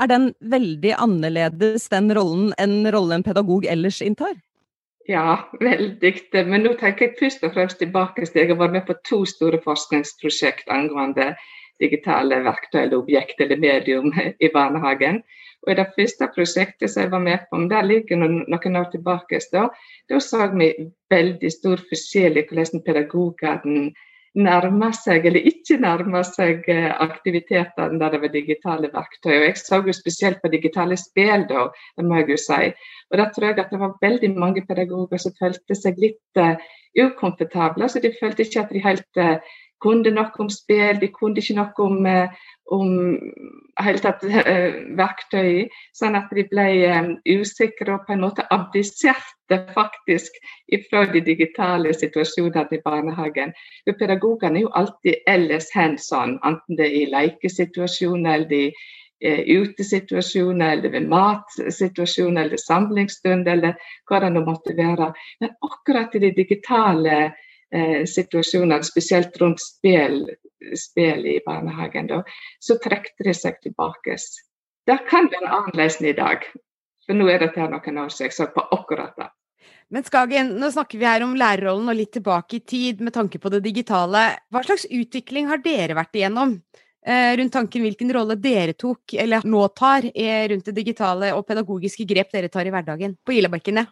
Er 0.00 0.08
den 0.08 0.30
veldig 0.40 0.94
annerledes, 0.96 1.90
den 1.92 2.08
rollen, 2.16 2.54
enn 2.56 2.88
rollen 2.94 3.18
en 3.18 3.26
pedagog 3.26 3.68
ellers 3.68 4.00
inntar? 4.04 4.38
Ja, 5.08 5.42
veldig. 5.60 6.14
Men 6.48 6.64
nå 6.64 6.74
tenker 6.80 7.08
jeg 7.08 7.18
først 7.20 7.44
og 7.44 7.52
fremst 7.56 7.80
tilbake 7.82 8.24
til 8.24 8.42
jeg 8.44 8.52
har 8.52 8.60
vært 8.60 8.78
med 8.78 8.86
på 8.88 8.96
to 9.08 9.24
store 9.28 9.60
forskningsprosjekt 9.64 10.70
angående 10.72 11.34
digitale 11.80 12.42
verktøy 12.44 12.82
eller 12.82 12.98
objekt 13.00 13.40
eller 13.40 13.60
medium 13.60 14.12
i 14.16 14.50
barnehagen. 14.52 15.22
Og 15.66 15.72
I 15.72 15.76
det 15.76 15.88
første 15.96 16.28
prosjektet 16.34 16.90
som 16.90 17.04
jeg 17.04 17.12
var 17.12 17.24
med 17.24 17.48
på, 17.50 17.58
der 17.68 17.84
ligger 17.84 18.20
noen, 18.20 18.76
år 18.80 18.92
tilbake, 18.92 19.40
da, 19.52 19.66
da 20.08 20.20
så 20.20 20.48
vi 20.54 20.70
veldig 21.12 21.50
stor 21.52 21.82
forskjell 21.90 22.40
i 22.40 22.46
hvordan 22.48 22.84
pedagogene 22.86 23.90
nærmer 24.38 24.92
seg 24.94 25.24
eller 25.26 25.46
ikke 25.50 25.78
nærmer 25.82 26.22
seg 26.26 26.66
eh, 26.70 26.90
aktivitetene 27.02 27.98
der 27.98 28.14
det 28.14 28.20
var 28.22 28.32
digitale 28.34 28.90
verktøy. 28.92 29.32
Og 29.32 29.46
Jeg 29.48 29.56
så 29.58 29.80
jo 29.86 29.92
spesielt 29.92 30.38
på 30.42 30.52
digitale 30.52 30.96
spill, 30.96 31.46
da, 31.48 31.66
det 31.96 32.06
må 32.06 32.20
jeg 32.20 32.30
jo 32.30 32.36
si. 32.38 32.70
Og 33.10 33.18
da 33.18 33.26
tror 33.34 33.48
jeg 33.48 33.58
at 33.58 33.72
det 33.74 33.80
var 33.80 33.96
veldig 34.02 34.30
mange 34.38 34.62
pedagoger 34.68 35.18
som 35.18 35.34
følte 35.38 35.74
seg 35.74 35.98
litt 35.98 36.38
uh, 36.38 36.54
ukomfortable. 36.94 37.88
så 37.88 37.98
De 37.98 38.14
følte 38.20 38.46
ikke 38.46 38.62
at 38.62 38.70
de 38.70 38.84
helt 38.84 39.18
uh, 39.18 39.58
kunne 39.82 40.12
noe 40.14 40.42
om 40.42 40.50
spill, 40.52 41.00
de 41.00 41.08
kunne 41.14 41.40
ikke 41.40 41.56
noe 41.56 41.84
om, 41.84 42.06
eh, 42.06 42.28
om 42.70 42.92
tatt 44.04 44.22
uh, 44.28 44.76
verktøy. 44.98 45.66
Sånn 45.96 46.18
at 46.18 46.30
de 46.36 46.44
ble 46.50 46.66
um, 46.92 47.10
usikre 47.26 47.96
og 47.96 48.06
på 48.06 48.14
en 48.14 48.24
måte 48.26 48.46
abdiserte 48.54 49.58
faktisk 49.74 50.36
fra 50.90 51.06
de 51.10 51.24
digitale 51.26 51.94
situasjonene 51.96 52.78
i 52.78 52.82
barnehagen. 52.84 53.54
For 53.84 53.98
Pedagogene 53.98 54.60
er 54.60 54.66
jo 54.68 54.72
alltid 54.78 55.26
ellers 55.26 55.70
hands 55.74 56.10
on, 56.12 56.38
enten 56.44 56.78
det 56.78 56.86
er 56.86 56.96
i 57.00 57.10
lekesituasjoner 57.16 58.44
eller 58.44 58.70
uh, 58.70 59.42
utesituasjoner, 59.60 60.76
eller 60.76 60.96
ved 60.96 61.10
matsituasjoner, 61.10 62.44
eller 62.44 62.60
samlingsstund, 62.60 63.48
eller 63.48 63.78
hva 64.08 64.22
det 64.22 64.34
nå 64.36 64.44
måtte 64.46 64.76
være. 64.76 65.12
Men 65.40 65.56
akkurat 65.66 66.14
i 66.14 66.26
de 66.28 66.34
digitale 66.36 67.30
eh, 67.74 68.04
situasjoner, 68.06 68.82
spesielt 68.86 69.36
rundt 69.40 69.62
spill, 69.62 70.24
spill 70.76 71.26
i 71.26 71.40
barnehagen, 71.46 72.10
da, 72.10 72.22
så 72.60 72.78
trekte 72.82 73.26
de 73.26 73.34
seg 73.36 73.60
tilbake. 73.64 74.16
Det 74.86 74.98
kan 75.10 75.30
være 75.32 75.50
annerledes 75.50 76.00
i 76.02 76.16
dag. 76.16 76.46
For 77.06 77.18
nå 77.18 77.28
er 77.30 77.42
dette 77.42 77.66
noen 77.66 78.02
år 78.04 78.10
siden 78.12 78.28
jeg 78.28 78.36
så 78.36 78.48
på 78.54 78.64
akkurat 78.76 79.16
det. 79.18 79.30
Men 79.90 80.04
Skagen, 80.06 80.52
nå 80.62 80.68
snakker 80.70 81.00
vi 81.00 81.08
her 81.08 81.24
om 81.26 81.32
lærerrollen 81.38 81.90
og 81.90 81.96
litt 81.98 82.12
tilbake 82.14 82.60
i 82.60 82.62
tid 82.62 83.00
med 83.02 83.14
tanke 83.16 83.40
på 83.42 83.50
det 83.50 83.64
digitale. 83.64 84.22
Hva 84.54 84.62
slags 84.62 84.86
utvikling 84.86 85.50
har 85.50 85.58
dere 85.64 85.96
vært 85.98 86.14
igjennom? 86.14 86.54
Eh, 87.00 87.32
rundt 87.40 87.52
tanken 87.56 87.82
hvilken 87.82 88.12
rolle 88.14 88.36
dere 88.38 88.76
tok, 88.78 89.16
eller 89.18 89.42
nå 89.48 89.64
tar, 89.74 90.06
rundt 90.52 90.68
det 90.68 90.76
digitale 90.76 91.32
og 91.34 91.46
pedagogiske 91.48 92.06
grep 92.06 92.30
dere 92.36 92.52
tar 92.52 92.68
i 92.68 92.74
hverdagen 92.74 93.16
på 93.24 93.34
Ilabekkene? 93.40 93.86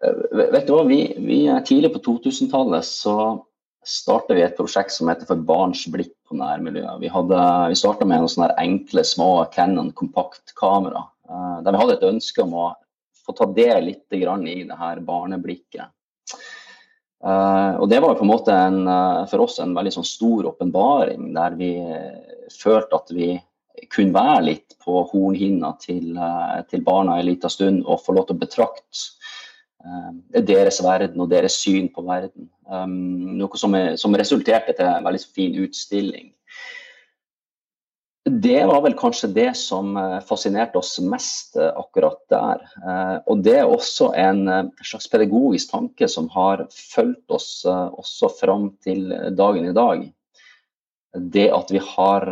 Vet 0.00 0.66
du 0.66 0.72
hva, 0.72 0.84
vi, 0.88 1.02
vi 1.20 1.42
Tidlig 1.68 1.92
på 1.92 2.00
2000-tallet 2.06 2.86
så 2.88 3.14
startet 3.86 4.36
vi 4.36 4.44
et 4.44 4.56
prosjekt 4.56 4.94
som 4.94 5.10
heter 5.10 5.28
For 5.28 5.40
barns 5.44 5.82
blikk 5.92 6.14
på 6.28 6.36
nærmiljøet. 6.40 7.00
Vi, 7.02 7.10
hadde, 7.12 7.40
vi 7.72 7.78
starta 7.78 8.06
med 8.08 8.22
noen 8.22 8.32
sånne 8.32 8.54
enkle, 8.60 9.04
små 9.04 9.30
Cannon 9.54 9.90
kompaktkamera. 9.96 11.04
Der 11.64 11.72
vi 11.72 11.82
hadde 11.82 11.96
et 11.98 12.08
ønske 12.08 12.44
om 12.44 12.56
å 12.56 12.70
få 13.20 13.34
ta 13.36 13.48
del 13.56 13.90
litt 13.90 14.16
i 14.16 14.22
det 14.24 14.78
her 14.78 15.02
barneblikket. 15.04 15.92
Uh, 17.20 17.76
og 17.82 17.90
det 17.92 17.98
var 18.00 18.16
på 18.16 18.24
en 18.24 18.30
måte 18.30 18.54
en, 18.56 18.78
for 19.28 19.44
oss 19.44 19.58
en 19.60 19.74
veldig 19.76 19.92
sånn 19.98 20.08
stor 20.08 20.46
åpenbaring, 20.54 21.34
der 21.36 21.56
vi 21.58 21.74
følte 22.56 22.96
at 22.96 23.12
vi 23.12 23.34
kunne 23.92 24.16
være 24.16 24.44
litt 24.46 24.76
på 24.80 25.02
hornhinna 25.10 25.74
til, 25.82 26.16
til 26.70 26.84
barna 26.84 27.18
en 27.18 27.28
liten 27.28 27.52
stund 27.52 27.84
og 27.84 28.00
få 28.04 28.16
lov 28.16 28.28
til 28.28 28.38
å 28.38 28.40
betrakte 28.40 29.19
deres 30.46 30.82
verden 30.84 31.22
og 31.22 31.30
deres 31.30 31.54
syn 31.62 31.86
på 31.94 32.04
verden. 32.04 32.50
Um, 32.70 33.38
noe 33.40 33.58
som, 33.58 33.72
er, 33.74 33.94
som 33.98 34.14
resulterte 34.14 34.74
til 34.76 34.86
en 34.86 35.06
veldig 35.06 35.22
fin 35.24 35.56
utstilling 35.62 36.28
det 38.30 38.60
var 38.68 38.82
vel 38.84 38.94
kanskje 38.98 39.30
det 39.32 39.50
som 39.58 39.96
eh, 39.96 40.18
fascinerte 40.26 40.78
oss 40.80 40.98
mest 41.02 41.56
eh, 41.56 41.72
akkurat 41.76 42.20
der. 42.30 42.62
Eh, 42.84 43.16
og 43.26 43.42
det 43.44 43.56
er 43.62 43.68
også 43.68 44.12
en 44.18 44.70
slags 44.84 45.08
pedagogisk 45.10 45.72
tanke 45.72 46.08
som 46.08 46.28
har 46.34 46.66
fulgt 46.70 47.30
oss 47.32 47.50
også 47.66 48.30
fram 48.40 48.70
til 48.84 49.08
dagen 49.36 49.70
i 49.70 49.76
dag. 49.76 50.04
Det 51.10 51.48
at 51.50 51.72
vi 51.74 51.80
har 51.82 52.26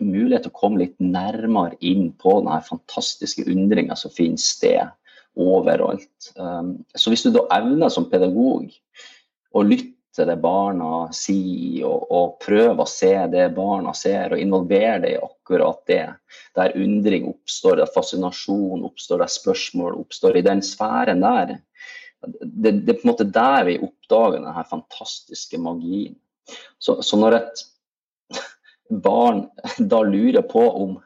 mulighet 0.00 0.46
til 0.46 0.52
å 0.54 0.56
komme 0.56 0.80
litt 0.80 0.94
nærmere 1.04 1.76
inn 1.84 2.14
på 2.16 2.38
denne 2.38 2.62
fantastiske 2.64 3.44
undringa 3.44 3.98
som 3.98 4.14
finner 4.14 4.40
sted 4.40 4.94
overalt. 5.38 6.32
så 6.94 7.10
hvis 7.10 7.22
du 7.22 7.30
da 7.34 7.46
evner 7.54 7.88
som 7.92 8.08
pedagog 8.10 8.70
å 9.54 9.62
lytte 9.62 10.00
til 10.16 10.26
det 10.26 10.36
barna 10.42 11.06
sier, 11.14 11.86
og, 11.86 12.06
og 12.10 12.38
prøve 12.42 12.82
å 12.82 12.90
se 12.90 13.12
det 13.30 13.46
barna 13.54 13.92
ser, 13.96 14.34
og 14.34 14.42
involvere 14.42 14.98
det 15.04 15.12
i 15.14 15.20
akkurat 15.22 15.80
det. 15.86 16.02
Der 16.58 16.74
undring 16.78 17.28
oppstår, 17.30 17.78
der 17.78 17.92
fascinasjon 17.94 18.84
oppstår, 18.88 19.22
der 19.22 19.30
spørsmål 19.30 20.00
oppstår, 20.02 20.40
i 20.40 20.46
den 20.46 20.64
sfæren 20.66 21.22
der. 21.22 21.56
Det, 22.20 22.72
det, 22.82 22.96
er 22.96 22.98
på 22.98 23.06
en 23.06 23.12
måte 23.12 23.28
der 23.30 23.64
vi 23.70 23.78
oppdager 23.80 24.40
denne 24.40 24.66
fantastiske 24.68 25.60
magien. 25.62 26.18
Så, 26.82 26.98
så 27.06 27.18
når 27.20 27.38
et 27.38 27.64
barn 28.90 29.46
da 29.78 30.02
lurer 30.02 30.42
på 30.50 30.66
om, 30.82 30.98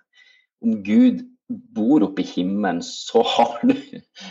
om 0.64 0.82
Gud 0.86 1.20
bor 1.48 2.04
oppe 2.06 2.22
i 2.24 2.28
himmelen, 2.28 2.80
så 2.84 3.22
har 3.34 3.60
du 3.62 3.74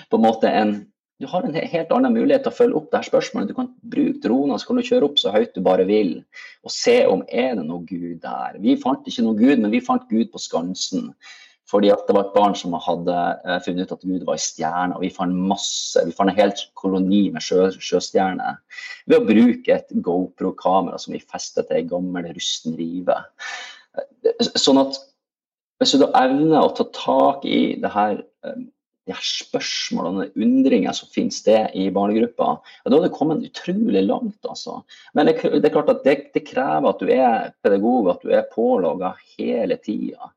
på 0.10 0.20
en 0.20 0.26
måte 0.26 0.50
en 0.50 0.76
du 1.22 1.28
har 1.30 1.46
en 1.46 1.54
helt 1.56 1.92
annen 1.94 2.12
mulighet 2.12 2.42
til 2.44 2.52
å 2.52 2.58
følge 2.58 2.76
opp 2.76 2.90
det 2.92 3.00
her 3.00 3.08
spørsmålet. 3.08 3.52
Du 3.54 3.56
kan 3.56 3.70
bruke 3.94 4.20
droner, 4.26 4.60
så 4.60 4.68
kan 4.68 4.80
du 4.80 4.84
kjøre 4.84 5.08
opp 5.08 5.22
så 5.22 5.32
høyt 5.32 5.54
du 5.56 5.62
bare 5.64 5.86
vil, 5.88 6.18
og 6.66 6.74
se 6.74 6.98
om 7.08 7.22
er 7.30 7.54
det 7.56 7.64
noe 7.64 7.86
Gud 7.88 8.18
der. 8.26 8.58
Vi 8.60 8.76
fant 8.82 9.08
ikke 9.08 9.24
noe 9.24 9.38
Gud, 9.40 9.62
men 9.62 9.72
vi 9.72 9.80
fant 9.86 10.04
Gud 10.10 10.34
på 10.34 10.42
Skansen. 10.42 11.14
Fordi 11.70 11.94
at 11.94 12.04
det 12.10 12.16
var 12.18 12.28
et 12.28 12.36
barn 12.36 12.58
som 12.60 12.76
hadde 12.76 13.14
uh, 13.48 13.56
funnet 13.64 13.88
ut 13.88 13.96
at 13.96 14.04
Gud 14.04 14.26
var 14.28 14.36
ei 14.36 14.44
stjerne. 14.44 14.98
Og 14.98 15.06
vi 15.06 15.14
fant 15.16 15.40
masse, 15.54 16.02
vi 16.04 16.14
fant 16.14 16.30
en 16.30 16.38
hel 16.38 16.52
koloni 16.78 17.24
med 17.34 17.46
sjø, 17.46 17.70
sjøstjerner 17.80 18.60
ved 19.08 19.22
å 19.22 19.30
bruke 19.30 19.78
et 19.78 19.96
GoPro-kamera 20.06 21.00
som 21.00 21.16
vi 21.16 21.24
festet 21.24 21.70
til 21.70 21.80
ei 21.80 21.88
gammel 21.88 22.28
rusten 22.36 22.76
rive. 22.78 23.16
Sånn 24.60 24.82
at 24.84 25.00
hvis 25.82 25.96
du 25.96 26.04
da 26.04 26.12
evner 26.24 26.62
å 26.62 26.74
ta 26.78 26.86
tak 26.96 27.46
i 27.50 27.76
det 27.82 27.92
her 27.94 28.22
um, 28.46 28.68
de 29.04 29.12
her 29.12 29.26
spørsmålene 29.28 30.28
og 30.28 30.44
undringer 30.46 30.96
som 30.96 31.10
finner 31.12 31.36
sted 31.36 31.74
i 31.76 31.90
barnegruppa, 31.94 32.54
da 32.86 32.94
har 32.94 33.04
det 33.04 33.16
kommet 33.16 33.44
utrolig 33.44 34.04
langt. 34.06 34.40
altså. 34.48 34.80
Men 35.14 35.28
det, 35.28 35.42
det 35.44 35.68
er 35.68 35.74
klart 35.74 35.92
at 35.92 36.06
det, 36.06 36.16
det, 36.36 36.46
krever 36.48 36.90
at 36.90 37.04
du 37.04 37.12
er 37.12 37.52
pedagog, 37.66 38.14
at 38.14 38.24
du 38.24 38.32
er 38.32 38.48
pålogga 38.54 39.14
hele 39.36 39.78
tida. 39.84 40.32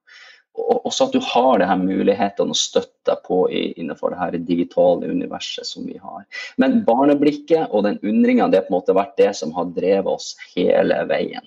Og 0.57 0.89
også 0.89 1.07
at 1.07 1.15
du 1.15 1.21
har 1.23 1.61
de 1.61 1.69
her 1.69 1.79
mulighetene 1.79 2.55
å 2.55 2.59
støtte 2.59 3.13
deg 3.13 3.23
på 3.27 3.43
i, 3.53 3.69
innenfor 3.77 4.11
det 4.13 4.23
her 4.23 4.39
digitale 4.49 5.13
universet 5.13 5.69
som 5.69 5.87
vi 5.87 6.01
har. 6.03 6.25
Men 6.59 6.81
barneblikket 6.89 7.71
og 7.71 7.85
den 7.87 8.01
undringa, 8.03 8.49
har 8.49 8.65
på 8.65 8.73
en 8.73 8.79
måte 8.81 8.97
vært 8.97 9.19
det 9.21 9.35
som 9.39 9.53
har 9.55 9.69
drevet 9.77 10.11
oss 10.17 10.33
hele 10.57 11.05
veien. 11.11 11.45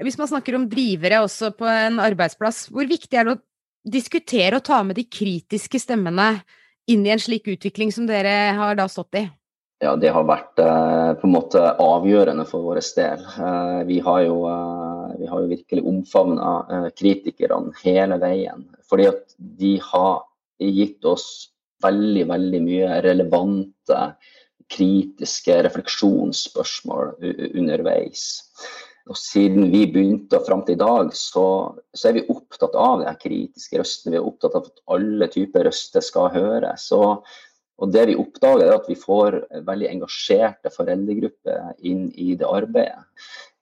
Hvis 0.00 0.18
man 0.18 0.30
snakker 0.30 0.56
om 0.56 0.68
drivere 0.70 1.22
også 1.24 1.52
på 1.58 1.68
en 1.68 2.00
arbeidsplass, 2.02 2.68
hvor 2.72 2.88
viktig 2.88 3.18
er 3.18 3.28
det 3.28 3.36
å 3.36 3.42
diskutere 3.90 4.58
og 4.58 4.66
ta 4.66 4.82
med 4.84 4.98
de 4.98 5.06
kritiske 5.08 5.80
stemmene 5.80 6.32
inn 6.90 7.04
i 7.06 7.12
en 7.14 7.22
slik 7.22 7.48
utvikling 7.48 7.92
som 7.94 8.08
dere 8.08 8.54
har 8.58 8.78
da 8.78 8.88
stått 8.90 9.20
i? 9.20 9.28
Ja, 9.80 9.94
det 9.96 10.10
har 10.12 10.26
vært 10.28 10.60
eh, 10.60 11.12
på 11.16 11.24
en 11.24 11.32
måte 11.32 11.60
avgjørende 11.80 12.44
for 12.48 12.66
vår 12.66 12.82
del. 12.98 13.22
Eh, 13.24 13.78
vi, 13.88 13.96
har 14.04 14.18
jo, 14.26 14.42
eh, 14.50 15.14
vi, 15.22 15.28
har 15.30 15.40
jo, 15.40 15.52
virkelig 15.54 15.84
omfavna 15.88 16.50
eh, 16.68 16.88
kritikerne 16.98 17.72
hele 17.80 18.18
veien. 18.20 18.66
Fordi 18.90 19.08
at 19.08 19.32
de 19.38 19.78
har 19.86 20.20
gitt 20.60 21.08
oss 21.08 21.24
veldig, 21.80 22.26
veldig 22.28 22.60
mye 22.66 23.00
relevante, 23.06 24.02
kritiske 24.70 25.56
refleksjonsspørsmål 25.64 27.14
underveis. 27.48 28.26
Og 29.08 29.16
siden 29.18 29.70
vi 29.72 29.86
begynte 29.90 30.38
og 30.38 30.46
fram 30.46 30.64
til 30.66 30.76
i 30.76 30.80
dag, 30.80 31.12
så, 31.16 31.44
så, 31.94 32.08
er 32.08 32.18
vi 32.18 32.26
opptatt 32.32 32.76
av 32.78 33.04
de 33.04 33.14
kritiske 33.22 33.80
røstene. 33.80 34.14
Vi 34.14 34.20
er 34.20 34.26
opptatt 34.28 34.58
av 34.58 34.68
at 34.68 34.82
alle 34.96 35.30
typer 35.32 35.66
røster 35.70 36.04
skal 36.04 36.28
høres. 36.34 36.90
Og, 36.96 37.24
og 37.80 37.94
det 37.94 38.10
vi 38.10 38.18
oppdager, 38.20 38.66
er 38.68 38.76
at 38.76 38.90
vi 38.90 38.98
får 39.00 39.40
veldig 39.66 39.88
engasjerte 39.94 40.72
foreldregrupper 40.74 41.80
inn 41.88 42.10
i 42.12 42.34
det 42.38 42.48
arbeidet. 42.48 43.08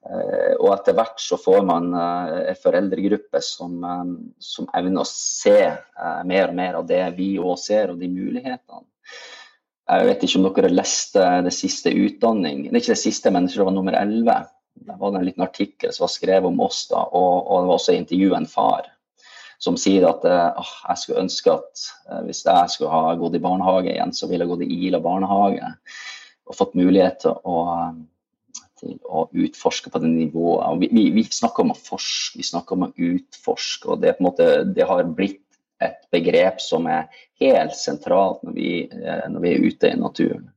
Eh, 0.08 0.52
og 0.56 0.70
etter 0.72 0.94
hvert 0.96 1.18
så 1.20 1.36
får 1.40 1.64
man 1.68 1.90
eh, 1.92 2.36
en 2.52 2.60
foreldregruppe 2.62 3.40
som, 3.44 3.74
eh, 3.84 4.12
som, 4.40 4.68
evner 4.78 5.02
å 5.02 5.08
se 5.08 5.58
mer 6.28 6.52
og 6.52 6.54
mer 6.56 6.78
av 6.78 6.86
det 6.88 7.02
vi 7.18 7.32
òg 7.40 7.58
ser, 7.60 7.92
og 7.92 8.00
de 8.00 8.10
mulighetene. 8.12 8.86
Jeg 9.88 10.04
vet 10.04 10.24
ikke 10.24 10.38
om 10.38 10.46
dere 10.52 10.70
leste 10.72 11.26
det 11.46 11.52
siste 11.56 11.92
utdanning, 11.96 12.66
det 12.66 12.74
er 12.74 12.82
ikke 12.82 12.94
det 12.94 13.00
siste, 13.00 13.32
men 13.32 13.48
det 13.48 13.60
var 13.60 13.72
nummer 13.72 13.96
11 13.96 14.34
det 14.86 14.96
var 15.00 15.16
en 15.16 15.26
liten 15.26 15.44
artikkel 15.44 15.92
som 15.92 16.04
var 16.04 16.12
skrevet 16.12 16.48
om 16.48 16.60
oss, 16.64 16.84
da, 16.90 17.02
og, 17.02 17.34
og 17.46 17.62
det 17.64 17.70
var 17.70 17.80
også 17.80 17.96
intervju 17.96 18.36
en 18.36 18.48
far 18.50 18.88
som 19.58 19.78
sier 19.78 20.06
at 20.06 20.22
uh, 20.26 20.68
jeg 20.88 21.02
skulle 21.02 21.24
ønske 21.24 21.50
at 21.52 21.86
uh, 22.10 22.20
hvis 22.26 22.44
jeg 22.46 22.74
skulle 22.74 22.92
ha 22.94 23.16
gått 23.18 23.38
i 23.38 23.42
barnehage 23.42 23.90
igjen, 23.90 24.14
så 24.14 24.30
ville 24.30 24.46
jeg 24.46 24.52
gått 24.52 24.64
i 24.66 24.78
Ila 24.88 25.02
barnehage 25.02 25.72
og 26.48 26.56
fått 26.56 26.78
mulighet 26.78 27.18
til 27.24 27.34
å, 27.44 27.56
til 28.80 28.94
å 29.04 29.26
utforske 29.34 29.90
på 29.92 30.00
det 30.00 30.12
nivået. 30.12 30.78
Vi, 30.80 30.90
vi, 30.94 31.04
vi, 31.18 31.26
snakker 31.26 31.66
om 31.66 31.74
å 31.74 31.76
forske, 31.76 32.38
vi 32.38 32.46
snakker 32.46 32.78
om 32.78 32.86
å 32.86 32.92
utforske, 32.94 33.90
og 33.92 34.04
det, 34.04 34.14
måte, 34.24 34.46
det 34.64 34.86
har 34.88 35.02
blitt 35.10 35.42
et 35.84 36.00
begrep 36.14 36.62
som 36.62 36.88
er 36.90 37.10
helt 37.42 37.76
sentralt 37.78 38.40
når 38.46 38.54
vi, 38.56 38.70
når 38.88 39.42
vi 39.44 39.50
er 39.52 39.66
ute 39.66 39.90
i 39.92 39.98
naturen. 40.00 40.48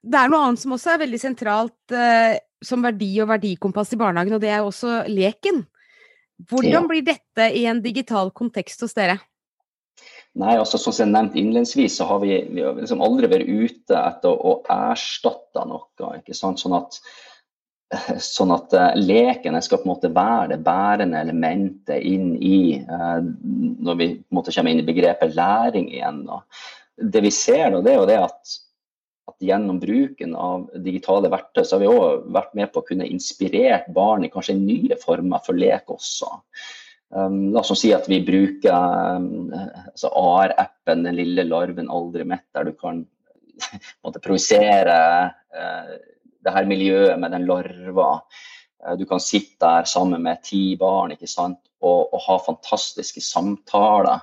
Det 0.00 0.16
er 0.16 0.30
noe 0.32 0.46
annet 0.46 0.62
som 0.62 0.72
også 0.76 0.94
er 0.94 1.02
veldig 1.02 1.20
sentralt 1.20 1.92
eh, 1.92 2.38
som 2.64 2.84
verdi 2.84 3.10
og 3.20 3.28
verdikompass 3.30 3.92
i 3.94 4.00
barnehagen, 4.00 4.36
og 4.36 4.42
det 4.42 4.52
er 4.52 4.64
også 4.64 5.02
leken. 5.12 5.64
Hvordan 6.48 6.86
blir 6.88 7.04
dette 7.04 7.50
i 7.56 7.66
en 7.68 7.82
digital 7.84 8.32
kontekst 8.36 8.80
hos 8.84 8.96
dere? 8.96 9.18
Nei, 10.40 10.54
altså 10.56 10.78
Som 10.78 10.94
jeg 10.94 11.10
nevnte 11.10 11.40
innledningsvis, 11.40 11.96
så 11.98 12.06
har 12.08 12.20
vi, 12.22 12.36
vi 12.54 12.62
har 12.62 12.78
liksom 12.78 13.02
aldri 13.04 13.28
vært 13.30 13.48
ute 13.50 13.98
etter 13.98 14.30
å 14.30 14.60
erstatte 14.70 15.66
noe. 15.66 16.12
ikke 16.20 16.36
sant? 16.38 16.62
Sånn 16.62 16.76
at, 16.78 16.96
sånn 18.24 18.54
at 18.54 18.76
uh, 18.78 18.92
leken 18.96 19.58
skal 19.60 19.82
på 19.82 19.88
en 19.88 19.92
måte 19.92 20.12
være 20.14 20.54
det 20.54 20.60
bærende 20.64 21.20
elementet 21.26 22.06
inn 22.06 22.36
i 22.38 22.78
uh, 22.78 23.18
Når 23.20 23.98
vi 23.98 24.10
på 24.22 24.30
en 24.30 24.40
måte 24.40 24.54
kommer 24.54 24.72
inn 24.72 24.84
i 24.84 24.86
begrepet 24.86 25.34
læring 25.36 25.90
igjen. 25.90 26.24
Da. 26.30 26.40
Det 27.18 27.24
vi 27.26 27.34
ser, 27.34 27.66
da, 27.74 27.82
det 27.84 27.92
er 27.92 28.00
jo 28.00 28.08
det 28.08 28.20
at 28.22 28.58
gjennom 29.40 29.78
bruken 29.80 30.34
av 30.36 30.68
digitale 30.84 31.30
verktøy 31.32 31.62
så 31.64 31.76
har 31.76 31.82
vi 31.82 31.88
òg 31.90 32.26
vært 32.34 32.52
med 32.58 32.72
på 32.72 32.82
å 32.82 32.86
kunne 32.86 33.08
inspirere 33.08 33.82
barn 33.94 34.26
i 34.26 34.30
kanskje 34.32 34.58
nye 34.58 34.98
former 35.00 35.42
for 35.44 35.58
lek 35.58 35.90
også. 35.92 36.28
Um, 37.10 37.48
la 37.50 37.64
oss 37.64 37.72
si 37.80 37.90
at 37.94 38.06
vi 38.06 38.20
bruker 38.22 38.70
um, 39.16 39.50
altså 39.90 40.12
AR-appen 40.14 41.02
'Den 41.02 41.16
lille 41.18 41.42
larven 41.48 41.90
aldri 41.90 42.22
mett', 42.22 42.46
der 42.54 42.68
du 42.68 42.72
kan 42.78 43.02
projisere 44.22 45.00
uh, 45.32 45.96
det 46.40 46.54
her 46.54 46.68
miljøet 46.70 47.18
med 47.18 47.34
den 47.34 47.48
larva. 47.48 48.12
Uh, 48.78 48.94
du 48.94 49.06
kan 49.10 49.20
sitte 49.20 49.58
der 49.64 49.88
sammen 49.90 50.22
med 50.22 50.44
ti 50.46 50.76
barn 50.78 51.16
ikke 51.16 51.30
sant? 51.30 51.58
Og, 51.80 52.12
og 52.12 52.22
ha 52.28 52.38
fantastiske 52.44 53.24
samtaler 53.24 54.20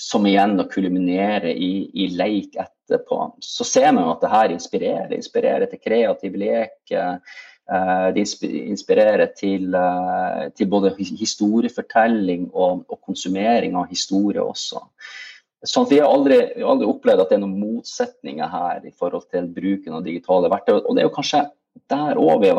som 0.00 0.26
igjen 0.26 0.58
å 0.58 0.68
kulminere 0.70 1.52
i, 1.54 1.86
i 1.94 2.08
leik 2.16 2.56
etterpå. 2.58 3.34
Så 3.42 3.66
ser 3.66 3.92
man 3.94 4.10
at 4.10 4.22
det 4.24 4.32
her 4.32 4.54
inspirerer. 4.54 5.08
Det 5.10 5.20
inspirerer 5.20 5.70
til 5.70 5.82
kreativ 5.82 6.38
lek. 6.40 6.78
Uh, 6.94 8.08
det 8.12 8.24
inspirerer 8.44 9.30
til, 9.38 9.70
uh, 9.72 10.50
til, 10.56 10.68
både 10.68 10.92
historiefortelling 10.98 12.50
og, 12.52 12.82
og, 12.88 12.98
konsumering 13.06 13.78
av 13.80 13.88
historie 13.92 14.42
også. 14.42 14.82
Sånn 15.64 15.86
vi 15.88 16.02
har 16.02 16.10
aldri, 16.12 16.42
aldri, 16.60 16.90
opplevd 16.90 17.22
at 17.22 17.30
det 17.30 17.38
er 17.38 17.44
noen 17.46 17.56
motsetninger 17.56 18.50
her 18.52 18.82
i 18.84 18.92
forhold 18.92 19.30
til 19.32 19.46
bruken 19.48 19.96
av 19.96 20.04
digitale 20.04 20.50
verktøy. 20.52 20.82
Og 20.82 20.90
det 20.92 21.04
er 21.04 21.08
jo 21.08 21.14
kanskje 21.14 21.46
der 21.90 22.20
òg 22.20 22.42
vi 22.42 22.50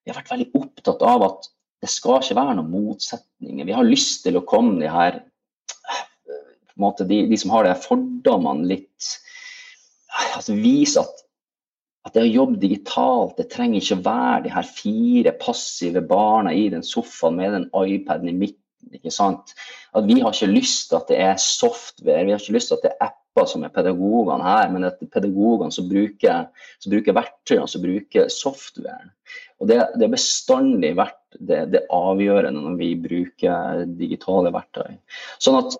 vi 0.00 0.12
har 0.12 0.16
vært 0.16 0.30
veldig 0.32 0.46
opptatt 0.56 1.02
av 1.04 1.24
at 1.26 1.50
det 1.80 1.90
skal 1.92 2.20
ikke 2.20 2.36
være 2.38 2.54
noen 2.58 2.70
motsetninger. 2.72 3.66
Vi 3.68 3.74
har 3.76 3.88
lyst 3.88 4.22
til 4.24 4.38
å 4.38 4.44
komme 4.48 4.78
de 4.80 4.88
her 4.90 5.20
måte, 6.82 7.06
de, 7.08 7.24
de, 7.30 7.38
som 7.40 7.52
har 7.54 7.66
de 7.66 7.74
fordommene 7.80 8.68
litt 8.70 9.10
altså 10.34 10.56
Vise 10.58 11.02
at, 11.02 11.20
at 12.08 12.16
det 12.16 12.24
å 12.24 12.30
jobbe 12.30 12.60
digitalt, 12.62 13.36
det 13.38 13.50
trenger 13.52 13.78
ikke 13.80 14.00
være 14.04 14.40
de 14.46 14.54
her 14.54 14.66
fire 14.66 15.34
passive 15.38 16.02
barna 16.08 16.54
i 16.56 16.66
den 16.72 16.84
sofaen 16.86 17.38
med 17.38 17.54
den 17.54 17.68
iPaden 17.70 18.32
i 18.32 18.36
midten 18.36 18.58
ikke 18.96 19.12
sant? 19.12 19.54
At 19.96 20.06
vi 20.08 20.20
har 20.20 20.32
ikke 20.32 20.50
lyst 20.50 20.90
til 20.90 21.00
at 21.00 21.10
det 21.10 21.18
er 21.22 21.40
software, 21.42 22.24
vi 22.24 22.34
har 22.34 22.42
ikke 22.42 22.56
lyst 22.56 22.72
til 22.72 22.78
at 22.78 22.86
det 22.86 22.92
er 22.94 23.10
apper 23.10 23.46
som 23.50 23.64
er 23.64 23.72
pedagogene 23.74 24.46
her, 24.46 24.70
men 24.72 24.86
at 24.88 24.98
det 24.98 25.08
er 25.08 25.14
pedagogene 25.18 25.74
som 25.74 25.88
bruker, 25.90 26.48
som 26.82 26.94
bruker 26.94 27.16
verktøyene, 27.16 27.68
som 27.70 27.84
bruker 27.84 28.32
softwaren. 28.32 29.12
Og 29.60 29.70
det, 29.70 29.78
er 29.78 30.12
bestandig 30.12 30.94
vært 30.98 31.20
det, 31.36 31.60
det 31.74 31.84
avgjørende 31.94 32.64
når 32.64 32.80
vi 32.80 32.90
bruker 33.04 33.84
digitale 34.00 34.52
verktøy. 34.54 34.96
Sånn 35.42 35.60
at 35.60 35.76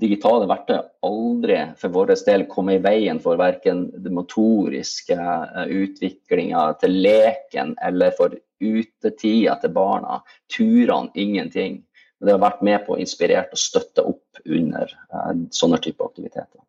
digitale 0.00 0.48
verktøy 0.48 0.78
aldri 1.06 1.58
for 1.80 1.94
vår 1.94 2.12
del 2.26 2.44
komme 2.50 2.76
i 2.76 2.82
veien 2.84 3.20
for 3.22 3.38
verken 3.40 3.86
den 3.94 4.16
motoriske 4.16 5.16
eh, 5.16 5.72
utviklinga 5.82 6.66
til 6.82 6.98
leken 7.06 7.74
eller 7.84 8.12
for 8.16 8.36
utetida 8.60 9.56
til 9.60 9.72
barna. 9.76 10.20
Turene, 10.52 11.12
ingenting. 11.14 11.82
Men 12.18 12.28
det 12.28 12.36
har 12.36 12.44
vært 12.44 12.62
med 12.64 12.84
på 12.86 12.96
å 12.96 13.00
inspirere 13.00 13.52
og 13.52 13.60
støtte 13.60 14.04
opp 14.08 14.40
under 14.46 14.92
uh, 15.12 15.34
sånne 15.52 15.76
type 15.84 16.04
aktiviteter. 16.04 16.62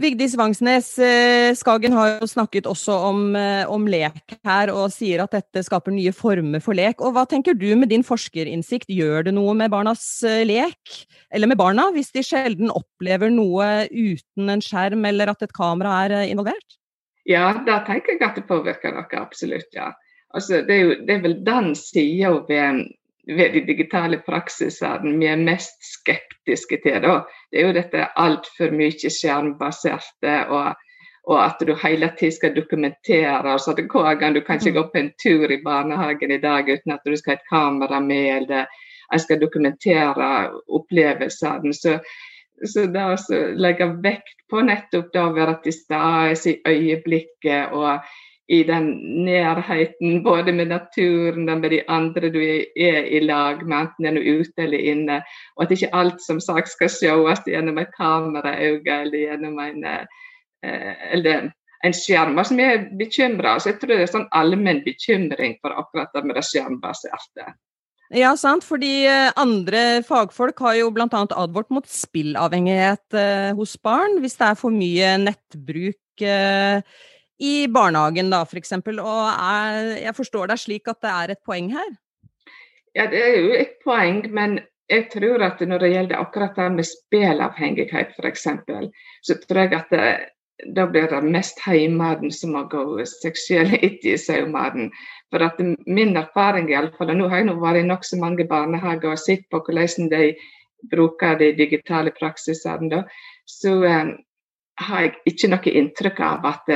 Vigdis 0.00 0.32
Vangsnes, 0.40 0.86
eh, 0.98 1.52
Skagen 1.52 1.92
har 1.92 2.14
jo 2.22 2.26
snakket 2.26 2.64
også 2.64 2.94
om, 3.10 3.36
eh, 3.36 3.68
om, 3.68 3.84
lek 3.84 4.38
her, 4.42 4.72
og 4.72 4.88
sier 4.90 5.20
at 5.20 5.34
dette 5.36 5.62
skaper 5.66 5.92
nye 5.92 6.12
former 6.16 6.60
for 6.64 6.72
lek. 6.72 7.02
Og 7.04 7.12
Hva 7.12 7.26
tenker 7.28 7.52
du 7.52 7.76
med 7.76 7.90
din 7.90 8.02
forskerinnsikt, 8.02 8.88
gjør 8.88 9.24
det 9.24 9.34
noe 9.34 9.52
med 9.52 9.70
barnas 9.70 10.24
lek? 10.48 11.04
Eller 11.30 11.46
med 11.46 11.58
barna, 11.58 11.92
hvis 11.92 12.10
de 12.10 12.24
sjelden 12.24 12.72
opplever 12.72 13.28
noe 13.28 13.86
uten 13.92 14.48
en 14.48 14.64
skjerm 14.64 15.04
eller 15.04 15.28
at 15.28 15.42
et 15.42 15.52
kamera 15.52 16.08
er 16.08 16.24
involvert? 16.32 16.78
Ja, 17.28 17.52
da 17.52 17.84
tenker 17.84 18.16
jeg 18.16 18.24
at 18.24 18.34
det 18.40 18.48
påvirker 18.48 18.96
noe, 18.96 19.06
absolutt. 19.20 19.68
ja. 19.74 19.92
Altså, 20.34 20.64
det, 20.64 20.72
er 20.72 20.80
jo, 20.80 20.94
det 21.04 21.14
er 21.14 21.22
vel 21.22 21.44
den 21.44 21.74
sida 21.76 22.32
ved 22.48 22.88
ved 23.26 23.52
de 23.54 23.60
digitale 23.66 24.18
praksisene 24.26 25.16
vi 25.18 25.28
er 25.30 25.40
mest 25.40 25.78
skeptiske 25.86 26.80
til. 26.82 27.02
Da. 27.04 27.18
Det 27.50 27.60
er 27.60 27.68
jo 27.68 27.76
dette 27.76 28.08
altfor 28.18 28.74
mye 28.74 29.10
skjermbaserte, 29.14 30.34
og, 30.48 30.72
og, 31.28 31.36
at 31.44 31.62
du 31.66 31.74
hele 31.84 32.10
tiden 32.18 32.36
skal 32.38 32.56
dokumentere. 32.56 33.52
altså 33.52 33.70
at 33.70 33.84
hver 33.84 34.18
gang 34.18 34.34
Du 34.34 34.40
kan 34.40 34.58
ikke 34.58 34.78
gå 34.78 34.88
på 34.92 34.98
en 34.98 35.12
tur 35.22 35.50
i 35.50 35.62
barnehagen 35.64 36.30
i 36.30 36.40
dag 36.40 36.68
uten 36.68 36.92
at 36.92 37.06
du 37.06 37.16
skal 37.16 37.36
ha 37.36 37.38
et 37.38 37.48
kamera 37.50 38.00
med, 38.00 38.36
eller 38.36 38.66
jeg 39.12 39.20
skal 39.20 39.40
dokumentere 39.40 40.50
opplevelsene. 40.68 41.74
Så, 41.74 41.98
så 42.66 42.86
det 42.86 43.06
å 43.06 43.16
legge 43.54 43.86
vekt 44.02 44.38
på 44.50 44.60
nettopp 44.60 45.12
det 45.12 45.22
å 45.22 45.34
være 45.36 45.60
til 45.62 45.72
stede 45.72 46.34
i 46.50 46.58
øyeblikket 46.66 47.72
og 47.72 48.02
i 48.52 48.60
den 48.68 48.88
nærheten, 49.24 50.20
både 50.24 50.52
med 50.52 50.68
naturen 50.68 51.48
og 51.48 51.60
med 51.62 51.70
de 51.72 51.80
andre 51.88 52.28
du 52.32 52.40
er 52.42 53.06
i 53.08 53.22
lag 53.24 53.62
med, 53.64 53.86
enten 53.86 54.06
er 54.06 54.18
du 54.18 54.40
ute 54.42 54.66
eller 54.66 54.84
inne. 54.92 55.22
Og 55.56 55.64
at 55.64 55.72
ikke 55.72 55.92
alt 55.96 56.20
som 56.20 56.40
sagt 56.40 56.68
skal 56.68 56.90
sees 56.92 57.42
gjennom 57.48 57.80
et 57.80 57.94
kameraøye 57.96 58.98
eller 58.98 59.18
gjennom 59.18 59.58
en, 59.62 59.84
eh, 59.84 60.92
eller 61.16 61.48
en 61.84 61.96
skjerm. 61.96 62.44
som 62.44 62.60
er 62.60 62.88
bekymra. 62.98 63.58
Så 63.58 63.72
jeg 63.72 63.80
tror 63.80 63.94
det 63.94 64.00
er 64.02 64.12
sånn 64.12 64.28
allmenn 64.30 64.84
bekymring 64.84 65.56
for 65.62 65.72
akkurat 65.72 66.12
det 66.12 66.24
med 66.24 66.36
det 66.36 66.44
skjermbaserte. 66.44 67.54
Ja, 68.12 68.36
sant. 68.36 68.64
Fordi 68.68 69.06
eh, 69.08 69.32
andre 69.36 70.02
fagfolk 70.04 70.60
har 70.60 70.74
jo 70.74 70.90
bl.a. 70.90 71.08
advart 71.08 71.70
mot 71.70 71.88
spillavhengighet 71.88 73.16
eh, 73.16 73.52
hos 73.56 73.78
barn 73.80 74.20
hvis 74.20 74.36
det 74.36 74.50
er 74.50 74.60
for 74.60 74.70
mye 74.76 75.16
nettbruk 75.24 75.98
i 77.42 77.54
barnehagen, 77.72 78.30
da, 78.32 78.42
f.eks. 78.46 78.74
Og 78.78 79.22
er, 79.32 79.96
jeg 80.04 80.14
forstår 80.16 80.52
deg 80.52 80.62
slik 80.62 80.90
at 80.90 81.00
det 81.02 81.12
er 81.12 81.34
et 81.34 81.42
poeng 81.46 81.72
her? 81.74 81.90
Ja, 82.94 83.08
det 83.10 83.22
er 83.22 83.38
jo 83.40 83.56
et 83.56 83.78
poeng, 83.84 84.26
men 84.34 84.60
jeg 84.92 85.08
tror 85.14 85.42
at 85.46 85.62
når 85.64 85.82
det 85.82 85.90
gjelder 85.94 86.20
akkurat 86.20 86.58
det 86.58 86.68
med 86.76 86.88
spillavhengighet 86.88 88.14
f.eks., 88.18 88.46
så 89.24 89.38
tror 89.42 89.62
jeg 89.64 89.74
at 89.78 89.92
det, 89.94 90.06
da 90.76 90.86
blir 90.86 91.08
det 91.10 91.22
mest 91.24 91.58
heimaden 91.64 92.30
som 92.30 92.52
må 92.54 92.64
gå 92.70 92.84
seksuelt 93.08 93.78
etter 93.80 94.14
i 94.14 94.18
saumaden. 94.20 94.90
For 95.32 95.42
at 95.42 95.58
min 95.86 96.16
erfaring 96.16 96.70
i 96.70 96.76
alle 96.78 96.92
fall, 96.98 97.10
og 97.10 97.18
nå 97.18 97.30
har 97.32 97.42
jeg 97.42 97.48
nå 97.48 97.56
vært 97.62 97.80
i 97.80 97.86
nokså 97.88 98.18
mange 98.20 98.46
barnehager 98.48 99.14
og 99.14 99.22
sett 99.22 99.48
på 99.50 99.62
hvordan 99.64 100.10
de 100.12 100.34
bruker 100.92 101.38
de 101.40 101.52
digitale 101.56 102.12
praksisene, 102.14 102.90
da, 102.90 103.02
så 103.48 103.78
um, 103.80 104.12
har 104.80 105.04
jeg 105.04 105.12
ikke 105.28 105.50
noe 105.52 105.74
inntrykk 105.82 106.20
av 106.24 106.46
at, 106.48 106.70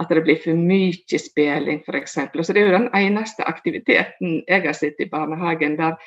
at 0.00 0.10
det 0.10 0.24
blir 0.24 0.40
for 0.40 0.56
mye 0.56 1.20
spilling, 1.20 1.82
f.eks. 1.84 2.16
Så 2.16 2.52
det 2.54 2.62
er 2.62 2.70
jo 2.70 2.78
den 2.78 2.90
eneste 2.96 3.44
aktiviteten 3.48 4.42
jeg 4.48 4.64
har 4.66 4.76
sett 4.76 5.00
i 5.00 5.10
barnehagen 5.10 5.76
der 5.80 5.98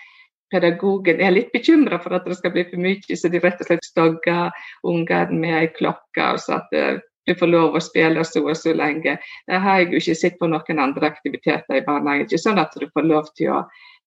pedagogen 0.54 1.22
er 1.22 1.34
litt 1.34 1.52
bekymra 1.54 2.00
for 2.02 2.16
at 2.18 2.26
det 2.28 2.38
skal 2.40 2.54
bli 2.54 2.66
for 2.70 2.82
mye, 2.82 3.18
så 3.18 3.32
de 3.32 3.42
rett 3.42 3.62
og 3.62 3.70
slett 3.70 3.88
stogger 3.88 4.66
ungene 4.88 5.42
med 5.42 5.58
ei 5.60 5.68
klokke. 5.74 6.32
så 6.42 6.60
at 6.62 6.74
eh, 6.74 7.02
du 7.26 7.34
får 7.36 7.50
lov 7.50 7.76
å 7.76 7.82
spille 7.82 8.24
så 8.28 8.44
og 8.46 8.58
så 8.58 8.74
lenge. 8.78 9.18
Det 9.50 9.60
har 9.62 9.82
jeg 9.82 9.92
jo 9.92 10.02
ikke 10.02 10.18
sett 10.20 10.40
på 10.40 10.50
noen 10.50 10.82
andre 10.82 11.10
aktiviteter 11.10 11.80
i 11.80 11.86
barnehagen. 11.86 12.28
Ikke 12.28 12.42
sånn 12.42 12.62
at 12.62 12.76
du 12.78 12.86
får 12.94 13.08
lov 13.10 13.32
til 13.38 13.56
å 13.56 13.64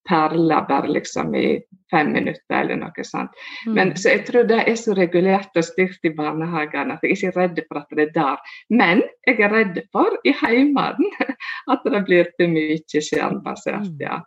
perler 0.08 0.66
bare 0.68 0.88
liksom 0.88 1.34
i 1.34 1.58
fem 1.90 2.12
minutter 2.12 2.54
eller 2.60 2.78
noe 2.80 3.04
sånt. 3.04 3.34
Mm. 3.66 3.74
Men, 3.74 3.92
så 3.96 4.14
jeg 4.14 4.24
tror 4.28 4.46
det 4.48 4.60
er 4.64 4.78
så 4.80 4.94
regulert 4.96 5.56
og 5.56 5.66
styrt 5.66 6.04
i 6.04 6.12
barnehagene 6.16 6.96
at 6.96 7.04
jeg 7.04 7.16
ikke 7.16 7.32
er 7.32 7.38
redd 7.42 7.60
for 7.66 7.80
at 7.82 7.96
det 7.96 8.06
er 8.08 8.14
der. 8.16 8.54
Men 8.70 9.02
jeg 9.26 9.40
er 9.40 9.54
redd 9.54 9.82
for 9.92 10.16
i 10.28 10.34
heimen 10.42 11.10
at 11.72 11.84
det 11.84 12.04
blir 12.08 12.30
for 12.36 12.54
mye 12.54 13.04
skjermbasert. 13.10 13.92
ja. 14.00 14.22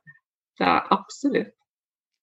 Det 0.60 0.68
er 0.68 0.92
absolutt. 0.94 1.56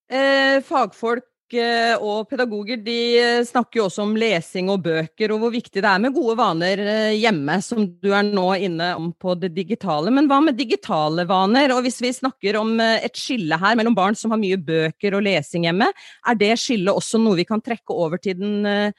Eh, 0.09 0.61
fagfolk 0.65 1.25
og 1.57 2.29
pedagoger 2.29 2.81
de 2.85 2.99
eh, 3.17 3.45
snakker 3.47 3.81
jo 3.81 3.85
også 3.87 4.05
om 4.05 4.17
lesing 4.19 4.69
og 4.73 4.83
bøker, 4.85 5.33
og 5.33 5.41
hvor 5.43 5.53
viktig 5.55 5.81
det 5.81 5.89
er 5.89 6.03
med 6.03 6.13
gode 6.17 6.35
vaner 6.37 6.83
eh, 6.83 7.17
hjemme, 7.17 7.57
som 7.65 7.87
du 7.89 8.11
er 8.13 8.27
nå 8.29 8.45
inne 8.67 8.91
om 8.99 9.09
på 9.13 9.37
det 9.41 9.55
digitale. 9.57 10.13
Men 10.15 10.29
hva 10.29 10.41
med 10.45 10.59
digitale 10.59 11.25
vaner? 11.29 11.73
Og 11.73 11.85
hvis 11.87 12.01
vi 12.05 12.13
snakker 12.13 12.59
om 12.61 12.77
et 12.81 13.17
skille 13.17 13.57
her 13.59 13.79
mellom 13.79 13.97
barn 13.97 14.19
som 14.19 14.35
har 14.35 14.43
mye 14.43 14.61
bøker 14.61 15.17
og 15.17 15.25
lesing 15.25 15.65
hjemme, 15.69 15.89
er 16.27 16.39
det 16.39 16.53
skillet 16.61 16.93
også 16.93 17.23
noe 17.23 17.39
vi 17.41 17.49
kan 17.49 17.65
trekke 17.65 17.97
over 17.97 18.21
til 18.21 18.37
den 18.39 18.93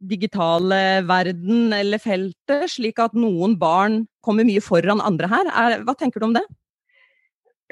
digitale 0.00 1.02
verden 1.04 1.74
eller 1.76 2.00
feltet, 2.00 2.70
slik 2.72 3.02
at 3.02 3.18
noen 3.18 3.58
barn 3.60 4.04
kommer 4.24 4.46
mye 4.48 4.62
foran 4.64 5.02
andre 5.04 5.28
her? 5.28 5.52
Er, 5.52 5.78
hva 5.84 5.96
tenker 5.98 6.22
du 6.22 6.30
om 6.30 6.38
det? 6.38 6.46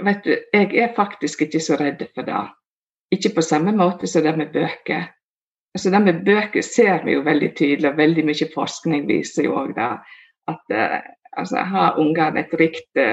Vet 0.05 0.23
du, 0.27 0.35
jeg 0.55 0.75
er 0.79 0.95
faktisk 0.95 1.47
ikke 1.47 1.63
så 1.63 1.79
redd 1.81 2.05
for 2.15 2.27
det. 2.27 2.45
Ikke 3.15 3.33
på 3.37 3.45
samme 3.45 3.73
måte 3.73 4.07
som 4.07 4.25
det 4.25 4.35
med 4.37 4.53
bøker. 4.53 5.09
Altså 5.75 5.91
det 5.91 6.01
med 6.05 6.25
bøker 6.25 6.65
ser 6.65 7.05
vi 7.05 7.15
jo 7.15 7.25
veldig 7.25 7.53
tydelig, 7.57 7.91
og 7.91 8.01
veldig 8.01 8.25
mye 8.29 8.49
forskning 8.55 9.07
viser 9.09 9.47
jo 9.47 9.57
òg 9.61 9.75
det. 9.77 9.91
At 10.49 10.75
uh, 10.75 10.99
altså, 11.37 11.65
har 11.73 12.01
ungene 12.01 12.45
et 12.45 12.55
riktig 12.61 13.09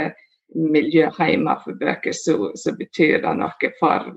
miljø 0.55 1.09
hjemme 1.19 1.55
for 1.63 1.79
bøker, 1.79 2.15
så, 2.15 2.51
så, 2.55 2.75
betyr 2.77 3.21
det 3.23 3.33
noe 3.39 3.71
for 3.79 4.11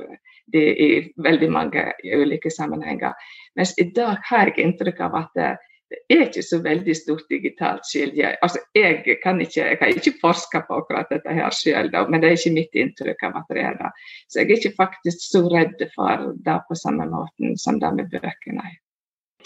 det 0.52 0.64
i 0.80 0.90
veldig 1.16 1.50
mange 1.52 1.84
ulike 2.14 2.50
sammenhenger. 2.50 3.14
Mens 3.56 3.74
i 3.78 3.90
dag 3.94 4.22
har 4.30 4.50
jeg 4.50 4.64
inntrykk 4.64 5.02
av 5.06 5.18
at 5.22 5.42
uh, 5.42 5.67
det 5.90 5.98
er 6.12 6.27
ikke 6.27 6.42
så 6.44 6.59
veldig 6.64 6.94
stort 6.96 7.31
digitalt 7.31 7.87
skilje. 7.88 8.35
Altså, 8.42 8.61
jeg, 8.77 9.05
kan 9.22 9.40
ikke, 9.40 9.61
jeg 9.61 9.79
har 9.81 9.92
ikke 9.94 10.18
forska 10.20 10.61
på 10.66 10.81
akkurat 10.83 11.09
dette 11.12 11.33
her 11.33 11.55
sjøl, 11.55 11.88
men 12.11 12.20
det 12.20 12.29
er 12.29 12.37
ikke 12.37 12.57
mitt 12.57 12.77
inntrykk 12.77 13.24
av 13.31 13.38
er 13.57 13.79
det. 13.79 13.92
Så 14.29 14.42
jeg 14.42 14.51
er 14.51 14.59
ikke 14.59 14.77
faktisk 14.83 15.24
så 15.24 15.46
redd 15.48 15.87
for 15.94 16.29
det 16.44 16.59
på 16.68 16.77
samme 16.77 17.09
måten 17.09 17.57
som 17.57 17.81
det 17.81 17.94
med 17.96 18.12
bøkene. 18.12 18.68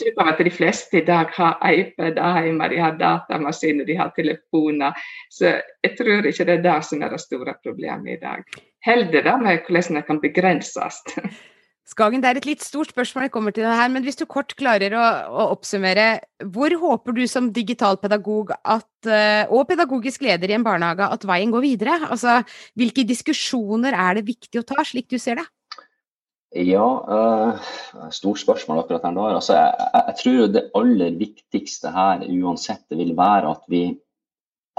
Jeg 0.00 0.16
tror 0.16 0.32
at 0.32 0.40
de 0.40 0.50
fleste 0.50 0.98
i 0.98 1.04
dag 1.06 1.30
har 1.36 1.60
iPad 1.68 2.18
hjemme, 2.18 2.68
de 2.72 2.78
har 2.80 2.98
datamaskiner, 2.98 3.86
de 3.86 3.96
har 3.96 4.10
telefoner. 4.16 4.98
Så 5.30 5.60
jeg 5.84 5.94
tror 5.98 6.26
ikke 6.26 6.46
det 6.48 6.58
er 6.58 6.64
det 6.64 6.78
som 6.88 7.02
er 7.02 7.12
det 7.12 7.20
store 7.22 7.54
problemet 7.62 8.16
i 8.16 8.20
dag. 8.22 8.42
Heller 8.82 9.22
det 9.22 9.38
med 9.42 9.62
hvordan 9.68 10.00
det 10.00 10.06
kan 10.06 10.20
begrenses. 10.20 11.02
Skagen, 11.92 12.22
det 12.22 12.30
er 12.30 12.38
et 12.40 12.46
litt 12.48 12.62
stort 12.64 12.92
spørsmål 12.92 13.26
jeg 13.26 13.32
kommer 13.34 13.52
til 13.52 13.66
det 13.66 13.72
her, 13.76 13.90
men 13.92 14.04
hvis 14.06 14.16
du 14.16 14.24
kort 14.30 14.54
klarer 14.56 14.94
å, 14.96 15.04
å 15.28 15.48
oppsummere, 15.52 16.06
hvor 16.54 16.72
håper 16.80 17.16
du 17.18 17.26
som 17.28 17.50
digital 17.52 17.98
pedagog 18.00 18.54
at, 18.56 18.88
eh, 19.04 19.44
og 19.52 19.66
pedagogisk 19.68 20.24
leder 20.24 20.52
i 20.52 20.56
en 20.56 20.64
barnehage 20.64 21.10
at 21.18 21.26
veien 21.28 21.52
går 21.52 21.64
videre? 21.66 21.98
Altså, 22.08 22.38
hvilke 22.80 23.04
diskusjoner 23.08 23.92
er 23.92 24.16
det 24.16 24.24
viktig 24.30 24.62
å 24.62 24.64
ta, 24.72 24.86
slik 24.88 25.10
du 25.12 25.18
ser 25.20 25.42
det? 25.42 25.46
Ja, 26.52 26.86
uh, 27.08 28.08
stort 28.12 28.40
spørsmål 28.40 28.82
akkurat 28.82 29.04
her. 29.08 29.20
Altså, 29.36 29.56
jeg, 29.56 29.92
jeg, 29.94 30.16
tror 30.22 30.50
det 30.52 30.66
aller 30.76 31.14
viktigste 31.20 31.92
her 31.92 32.24
uansett 32.28 32.84
vil 32.92 33.14
være 33.16 33.52
at 33.52 33.62
vi, 33.72 33.86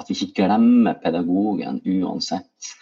at 0.02 0.10
vi 0.10 0.18
ikke 0.18 0.44
glemmer 0.44 0.98
pedagogen 1.02 1.82
uansett. 1.82 2.74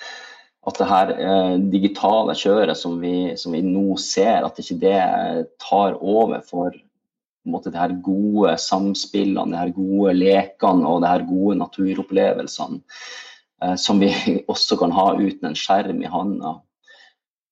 At 0.67 0.78
det 0.78 0.88
her 0.89 1.12
uh, 1.17 1.56
digitale 1.74 2.36
kjøret 2.38 2.78
som 2.78 3.00
vi, 3.02 3.34
som 3.39 3.56
vi, 3.56 3.63
nå 3.65 3.97
ser, 4.02 4.45
at 4.45 4.60
ikke 4.62 4.80
det 4.84 5.02
tar 5.63 5.97
over 5.97 6.43
for 6.45 6.76
måte, 7.50 7.71
de 7.74 7.82
her 7.82 7.95
gode 8.06 8.54
samspillene, 8.62 9.50
de 9.56 9.58
her 9.58 9.74
gode 9.74 10.13
lekene 10.19 10.86
og 10.86 11.02
de 11.02 11.10
her 11.10 11.26
gode 11.26 11.58
naturopplevelsene 11.63 12.82
uh, 13.63 13.78
som 13.80 14.02
vi 14.04 14.12
også 14.52 14.78
kan 14.78 14.93
ha 14.93 15.08
uten 15.17 15.50
en 15.50 15.58
skjerm 15.58 16.04
i 16.06 16.12
handa 16.12 16.60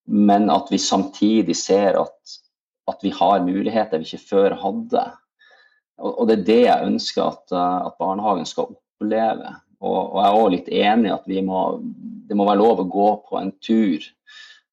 men 0.10 0.50
at 0.50 0.72
vi 0.72 0.80
samtidig 0.82 1.56
ser 1.58 2.00
at, 2.02 2.38
at 2.90 3.04
vi 3.06 3.12
har 3.14 3.46
muligheter 3.46 4.02
vi 4.02 4.08
ikke 4.08 4.30
før 4.30 4.56
hadde. 4.58 5.04
Og, 6.00 6.14
og 6.22 6.30
det 6.30 6.40
er 6.40 6.46
det 6.48 6.62
jeg 6.64 6.88
ønsker 6.88 7.26
at, 7.28 7.54
eh, 7.54 7.86
at 7.90 7.98
barnehagen 8.02 8.48
skal 8.50 8.72
oppleve. 8.74 9.54
Og, 9.80 10.00
og 10.00 10.18
jeg 10.20 10.30
er 10.30 10.40
òg 10.40 10.54
litt 10.54 10.72
enig 10.76 11.10
i 11.10 11.16
at 11.16 11.28
må, 11.46 11.66
det 12.28 12.38
må 12.38 12.48
være 12.48 12.62
lov 12.62 12.84
å 12.84 12.90
gå 12.92 13.10
på 13.30 13.40
en 13.40 13.54
tur 13.64 14.04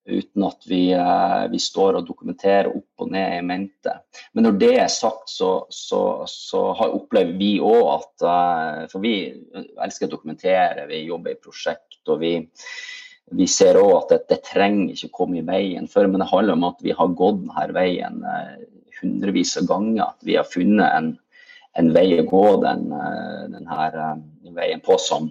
uten 0.07 0.45
at 0.47 0.67
vi, 0.71 0.93
eh, 0.95 1.45
vi, 1.51 1.59
står 1.59 1.99
og 1.99 2.07
dokumenterer 2.07 2.71
opp 2.71 3.03
og 3.03 3.11
ned 3.11 3.39
i 3.39 3.47
mente. 3.47 3.95
Men 4.35 4.47
når 4.47 4.59
det 4.61 4.73
er 4.79 4.93
sagt, 4.93 5.31
så, 5.31 5.51
så, 5.71 6.01
så 6.31 6.63
har 6.79 6.95
opplever 6.95 7.35
vi 7.39 7.57
òg 7.59 7.91
at 7.97 8.27
eh, 8.31 8.85
For 8.93 9.03
vi 9.03 9.17
elsker 9.83 10.07
å 10.07 10.15
dokumentere, 10.15 10.87
vi 10.91 11.07
jobber 11.09 11.35
i 11.35 11.41
prosjekt. 11.43 11.99
og 12.07 12.21
vi, 12.23 12.37
vi 13.35 13.49
ser 13.51 13.81
òg 13.81 13.93
at 13.97 14.15
det, 14.15 14.21
det, 14.31 14.41
trenger 14.47 14.95
ikke 14.95 15.11
å 15.11 15.19
komme 15.21 15.41
i 15.41 15.47
veien 15.47 15.91
for, 15.91 16.07
men 16.07 16.23
det 16.23 16.31
handler 16.31 16.55
om 16.55 16.69
at 16.71 16.83
vi 16.87 16.95
har 16.95 17.19
gått 17.19 17.43
denne 17.43 17.69
veien 17.75 18.23
eh, 18.23 18.57
hundrevis 19.01 19.57
av 19.59 19.71
ganger. 19.73 20.05
At 20.07 20.29
vi 20.29 20.39
har 20.39 20.47
funnet 20.47 20.87
en, 20.87 21.15
en 21.77 21.93
vei 21.95 22.09
å 22.21 22.29
gå 22.29 22.47
den, 22.63 22.89
den 22.91 23.67
denne 23.67 23.91
eh, 24.47 24.55
veien 24.55 24.81
på 24.81 24.97
som, 24.99 25.29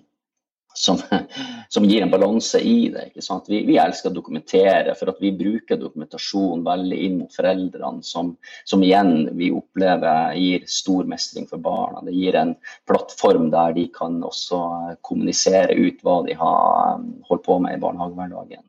som, 0.73 0.99
som, 1.69 1.85
gir 1.85 2.01
en 2.01 2.11
balanse 2.11 2.59
i 2.59 2.89
det. 2.89 3.09
Vi, 3.47 3.63
vi, 3.65 3.77
elsker 3.77 4.11
å 4.11 4.15
dokumentere, 4.15 4.95
for 4.99 5.11
at 5.11 5.21
vi 5.23 5.31
bruker 5.35 5.79
dokumentasjon 5.79 6.65
veldig 6.65 6.99
inn 7.07 7.17
mot 7.21 7.35
foreldrene, 7.35 8.03
som, 8.03 8.35
som, 8.63 8.83
igjen 8.83 9.29
vi 9.39 9.51
opplever 9.55 10.35
gir 10.39 10.67
stor 10.69 11.07
mestring 11.09 11.47
for 11.49 11.63
barna. 11.63 12.03
Det 12.05 12.15
gir 12.15 12.37
en 12.39 12.55
plattform 12.89 13.49
der 13.53 13.75
de 13.77 13.89
kan 13.95 14.21
også 14.23 14.61
kommunisere 15.01 15.75
ut 15.75 16.03
hva 16.05 16.21
de 16.27 16.37
har 16.39 17.03
holdt 17.29 17.45
på 17.47 17.59
med 17.63 17.77
i 17.77 17.83
barnehagehverdagen. 17.83 18.65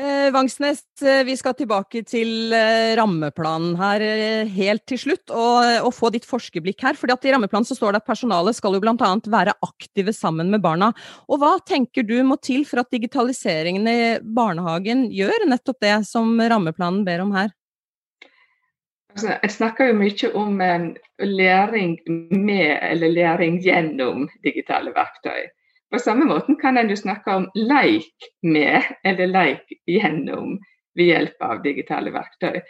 Eh, 0.00 0.30
Vangsnes, 0.32 0.80
eh, 1.04 1.20
vi 1.24 1.34
skal 1.36 1.52
tilbake 1.52 2.00
til 2.08 2.52
eh, 2.56 2.94
rammeplanen 2.96 3.74
her 3.76 4.00
helt 4.48 4.86
til 4.88 5.00
slutt, 5.02 5.26
og, 5.28 5.58
og, 5.84 5.90
få 5.92 6.08
ditt 6.14 6.24
forskerblikk 6.24 6.80
her. 6.80 6.96
fordi 6.96 7.12
at 7.12 7.26
I 7.28 7.34
rammeplanen 7.34 7.68
så 7.68 7.76
står 7.76 7.92
det 7.92 8.00
at 8.00 8.08
personalet 8.08 8.56
skal 8.56 8.72
jo 8.72 8.80
bl.a. 8.80 9.10
være 9.36 9.52
aktive 9.60 10.14
sammen 10.16 10.48
med 10.48 10.64
barna. 10.64 10.94
Og 11.28 11.42
Hva 11.42 11.58
tenker 11.60 12.08
du 12.08 12.16
må 12.24 12.40
til 12.40 12.64
for 12.64 12.80
at 12.80 12.88
digitaliseringen 12.88 13.84
i 13.84 13.98
barnehagen 14.24 15.10
gjør 15.12 15.44
nettopp 15.52 15.84
det 15.84 15.98
som 16.08 16.40
rammeplanen 16.40 17.04
ber 17.04 17.26
om 17.26 17.36
her? 17.36 17.52
Altså, 19.12 19.34
jeg 19.42 19.52
snakker 19.52 19.90
jo 19.90 19.98
mye 20.00 20.30
om 20.40 20.56
læring 21.20 21.98
med 22.32 22.78
eller 22.80 23.12
læring 23.12 23.60
gjennom 23.60 24.30
digitale 24.40 24.96
verktøy. 24.96 25.52
På 25.92 26.00
samme 26.00 26.24
måte 26.24 26.54
kan 26.60 26.78
en 26.80 26.90
jo 26.90 26.96
snakke 26.96 27.34
om 27.36 27.50
leik 27.54 28.30
med 28.42 28.86
eller 29.04 29.28
leik 29.28 29.74
gjennom 29.86 30.56
ved 30.96 31.08
hjelp 31.10 31.44
av 31.44 31.62
digitale 31.64 32.12
verktøy. 32.14 32.62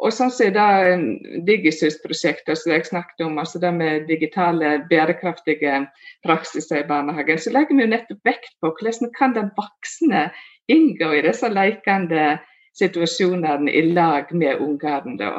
Og 0.00 0.14
sånn 0.16 0.30
som 0.32 0.52
da 0.54 0.66
um, 0.94 1.02
Digisus-prosjektet 1.44 2.56
som 2.56 2.72
jeg 2.72 2.86
snakket 2.88 3.24
om, 3.26 3.36
altså 3.42 3.60
det 3.60 3.72
med 3.76 4.06
digitale 4.08 4.78
bærekraftige 4.88 5.82
praksiser 6.24 6.80
i 6.80 6.86
barnehagen, 6.88 7.40
så 7.42 7.52
legger 7.52 7.76
vi 7.76 7.84
jo 7.84 7.90
nettopp 7.92 8.30
vekt 8.30 8.54
på 8.62 8.70
hvordan 8.78 9.12
kan 9.18 9.34
den 9.36 9.50
voksne 9.58 10.28
inngå 10.72 11.10
i 11.18 11.24
disse 11.26 11.50
lekende 11.52 12.38
situasjonene 12.80 13.72
i 13.76 13.90
lag 13.90 14.30
med 14.32 14.62
ungene. 14.64 15.34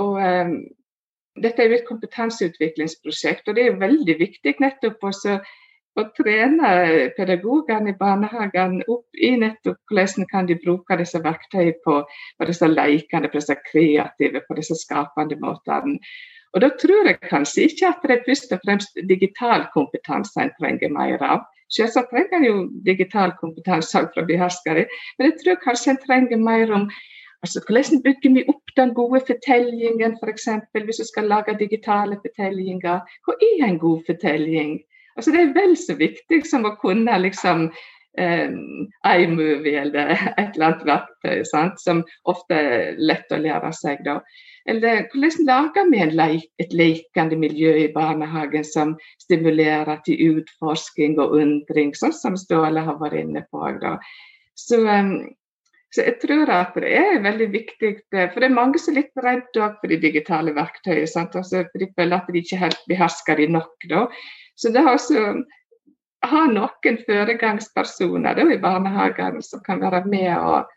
Og 0.00 0.16
um, 0.16 0.54
dette 1.42 1.60
er 1.60 1.68
jo 1.68 1.80
et 1.80 1.88
kompetanseutviklingsprosjekt, 1.90 3.44
og 3.48 3.58
det 3.58 3.66
er 3.66 3.82
veldig 3.82 4.16
viktig 4.20 4.56
nettopp 4.62 5.04
også 5.10 5.36
å 5.98 6.04
trene 6.16 6.68
pedagogene 7.16 7.92
i 7.92 7.96
barnehagen 7.98 8.78
opp 8.88 9.22
i 9.28 9.32
nettopp 9.36 9.78
hvordan 9.92 10.28
kan 10.30 10.48
de 10.48 10.56
bruke 10.62 10.96
disse 11.00 11.20
verktøyene 11.24 11.74
på, 11.84 11.98
på 12.38 12.48
disse 12.48 12.68
lekende, 12.68 13.28
på 13.28 13.40
disse 13.40 13.58
kreative, 13.68 14.44
på 14.46 14.56
disse 14.58 14.78
skapende 14.80 15.36
måtene. 15.42 15.98
Og 16.52 16.60
Da 16.60 16.68
tror 16.80 17.08
jeg 17.08 17.20
kanskje 17.24 17.68
ikke 17.68 17.88
at 17.88 18.02
det 18.04 18.16
er 18.18 18.26
først 18.26 18.52
og 18.52 18.60
fremst 18.64 18.98
digital 19.08 19.64
kompetanse 19.72 20.40
en 20.40 20.52
trenger 20.58 20.92
mer 20.92 21.22
av. 21.24 21.46
Selvsagt 21.72 22.12
trenger 22.12 22.36
en 22.36 22.44
jo 22.44 22.56
digital 22.84 23.32
kompetanse 23.40 24.02
for 24.12 24.20
å 24.20 24.28
beherske 24.28 24.76
det, 24.76 24.86
men 25.16 25.30
jeg 25.30 25.38
tror 25.40 25.62
kanskje 25.62 25.94
en 25.94 26.02
trenger 26.04 26.40
mer 26.40 26.72
om 26.76 26.88
altså 27.42 27.62
hvordan 27.66 28.02
bygger 28.04 28.34
vi 28.36 28.44
opp 28.52 28.74
den 28.76 28.92
gode 28.94 29.22
fortellingen, 29.26 30.18
f.eks. 30.20 30.48
hvis 30.76 31.00
vi 31.00 31.08
skal 31.08 31.30
lage 31.32 31.56
digitale 31.58 32.20
fortellinger. 32.20 33.00
Hva 33.24 33.38
er 33.48 33.64
en 33.66 33.80
god 33.80 34.04
fortelling? 34.06 34.76
Altså 35.16 35.34
Det 35.34 35.40
er 35.42 35.56
vel 35.56 35.74
så 35.76 35.96
viktig 35.98 36.42
som 36.48 36.64
å 36.68 36.76
kunne 36.80 37.18
liksom 37.24 37.66
eh, 38.18 38.54
iMovie 39.08 39.82
eller 39.82 40.14
et 40.14 40.54
eller 40.54 40.68
annet 40.68 40.86
verktøy 40.88 41.44
sant? 41.48 41.80
som 41.80 42.02
ofte 42.28 42.56
er 42.56 42.98
lett 42.98 43.32
å 43.32 43.40
lære 43.42 43.72
seg. 43.76 44.02
da. 44.06 44.20
Eller 44.68 45.06
hvordan 45.10 45.46
lager 45.48 45.88
vi 45.90 46.02
leik, 46.14 46.48
et 46.62 46.72
lekende 46.72 47.36
miljø 47.36 47.74
i 47.82 47.92
barnehagen 47.94 48.64
som 48.64 48.96
stimulerer 49.20 49.98
til 50.06 50.38
utforsking 50.38 51.18
og 51.20 51.34
undring, 51.40 51.94
sånn 51.98 52.14
som 52.14 52.38
Ståle 52.38 52.84
har 52.86 53.00
vært 53.00 53.24
inne 53.24 53.44
på. 53.50 53.64
Da. 53.82 53.96
Så, 54.54 54.84
um, 54.86 55.16
så 55.92 56.06
jeg 56.06 56.16
tror 56.22 56.48
at 56.48 56.76
det 56.80 56.90
er 56.96 57.18
veldig 57.20 57.48
viktig, 57.52 57.88
eh, 58.16 58.28
for 58.32 58.40
det 58.40 58.48
er 58.48 58.54
mange 58.56 58.80
som 58.80 58.94
er 58.94 59.02
litt 59.02 59.24
redde 59.24 59.66
for 59.80 59.92
de 59.92 59.98
digitale 60.00 60.54
verktøyene. 60.56 61.26
Altså, 61.28 61.64
for 61.68 61.82
de 61.82 61.88
føler 61.98 62.16
at 62.16 62.30
de 62.32 62.40
ikke 62.40 62.60
helt 62.62 62.86
behersker 62.88 63.42
de 63.42 63.48
nok. 63.52 63.74
Da. 63.90 64.06
Så 64.56 64.72
det 64.72 64.80
er 64.80 64.88
også 64.88 65.24
ha 66.22 66.44
noen 66.48 67.00
foregangspersoner 67.06 68.40
i 68.44 68.60
barnehagene 68.62 69.42
som 69.44 69.62
kan 69.66 69.82
være 69.82 70.04
med 70.08 70.30
og, 70.36 70.70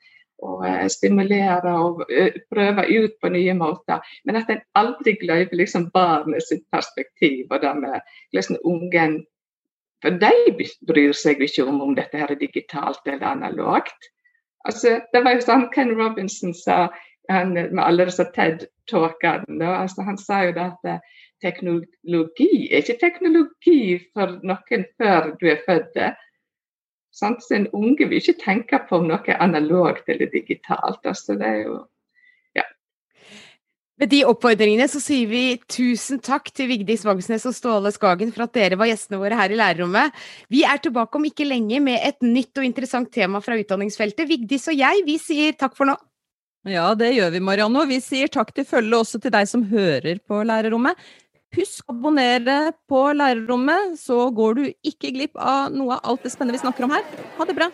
og 0.44 0.66
eh, 0.68 0.88
stimulere 0.92 1.76
og 1.80 2.02
eh, 2.10 2.42
prøve 2.52 2.84
ut 2.90 3.16
på 3.22 3.32
nye 3.32 3.56
måter. 3.58 4.04
Men 4.26 4.42
at 4.42 4.52
en 4.52 4.64
aldri 4.76 5.16
glemmer 5.22 5.56
liksom 5.62 5.88
barnet 5.94 6.44
sitt 6.44 6.66
perspektiv 6.76 7.48
og 7.52 7.64
det 7.64 7.72
med 7.80 8.02
liksom 8.36 8.60
ungen 8.64 9.22
For 10.04 10.12
de 10.22 10.68
bryr 10.86 11.16
seg 11.18 11.40
ikke 11.42 11.64
om 11.66 11.80
om 11.82 11.94
dette 11.98 12.20
her 12.20 12.30
er 12.30 12.38
digitalt 12.38 13.08
eller 13.08 13.26
analogt. 13.26 14.12
Altså, 14.66 15.00
det 15.14 15.22
var 15.26 15.36
jo 15.36 15.46
sånn 15.46 15.68
Ken 15.74 15.94
Robinson 15.98 16.54
sa 16.58 16.88
han, 17.30 17.54
med 17.54 17.82
alle 17.84 18.08
disse 18.10 18.26
TED-talkene. 18.36 19.66
Altså, 19.66 20.06
han 20.08 20.18
sa 20.22 20.44
jo 20.48 20.54
det 20.58 20.66
at 20.66 20.90
eh, 20.90 21.24
teknologi 21.44 22.68
er 22.70 22.84
ikke 22.84 23.00
teknologi 23.02 23.80
for 24.14 24.38
noen 24.46 24.86
før 24.98 25.34
du 25.42 25.50
er 25.52 25.62
født. 25.68 26.00
Så 27.16 27.32
en 27.56 27.68
unge 27.74 28.10
vil 28.10 28.20
ikke 28.20 28.42
tenke 28.42 28.82
på 28.90 29.00
om 29.00 29.08
noe 29.08 29.24
er 29.32 29.42
analogt 29.44 30.10
eller 30.12 30.32
digitalt. 30.34 31.00
Altså, 31.06 31.38
det 31.40 31.48
er 31.48 31.62
jo. 31.64 31.78
Med 33.96 34.10
de 34.12 34.26
oppfordringene 34.28 34.90
så 34.92 35.00
sier 35.00 35.30
vi 35.30 35.44
tusen 35.72 36.20
takk 36.24 36.50
til 36.52 36.68
Vigdis 36.68 37.06
Vangsnes 37.08 37.46
og 37.48 37.54
Ståle 37.56 37.94
Skagen 37.96 38.34
for 38.36 38.44
at 38.44 38.56
dere 38.58 38.76
var 38.80 38.90
gjestene 38.90 39.22
våre 39.22 39.38
her 39.40 39.54
i 39.54 39.60
lærerrommet. 39.60 40.18
Vi 40.52 40.66
er 40.68 40.82
tilbake 40.84 41.16
om 41.16 41.28
ikke 41.30 41.48
lenge 41.48 41.80
med 41.84 42.02
et 42.04 42.20
nytt 42.26 42.60
og 42.60 42.68
interessant 42.68 43.08
tema 43.16 43.40
fra 43.44 43.56
utdanningsfeltet. 43.56 44.28
Vigdis 44.28 44.68
og 44.68 44.76
jeg, 44.76 45.06
vi 45.08 45.16
sier 45.22 45.56
takk 45.56 45.78
for 45.80 45.88
nå. 45.88 45.96
Ja, 46.68 46.90
det 46.98 47.14
gjør 47.16 47.32
vi, 47.38 47.44
Marianne. 47.48 47.86
Og 47.86 47.94
vi 47.94 48.02
sier 48.04 48.28
takk 48.32 48.52
til 48.58 48.68
følge 48.68 49.00
også 49.00 49.22
til 49.24 49.32
deg 49.32 49.48
som 49.48 49.64
hører 49.70 50.20
på 50.28 50.42
lærerrommet. 50.44 51.00
Husk 51.56 51.88
å 51.88 51.96
abonnere 51.96 52.74
på 52.92 53.06
lærerrommet, 53.16 53.96
så 54.02 54.26
går 54.36 54.60
du 54.60 54.66
ikke 54.84 55.14
glipp 55.16 55.40
av 55.40 55.72
noe 55.72 56.02
av 56.02 56.12
alt 56.12 56.28
det 56.28 56.36
spennende 56.36 56.60
vi 56.60 56.66
snakker 56.66 56.90
om 56.90 56.98
her. 56.98 57.08
Ha 57.40 57.48
det 57.48 57.56
bra! 57.56 57.72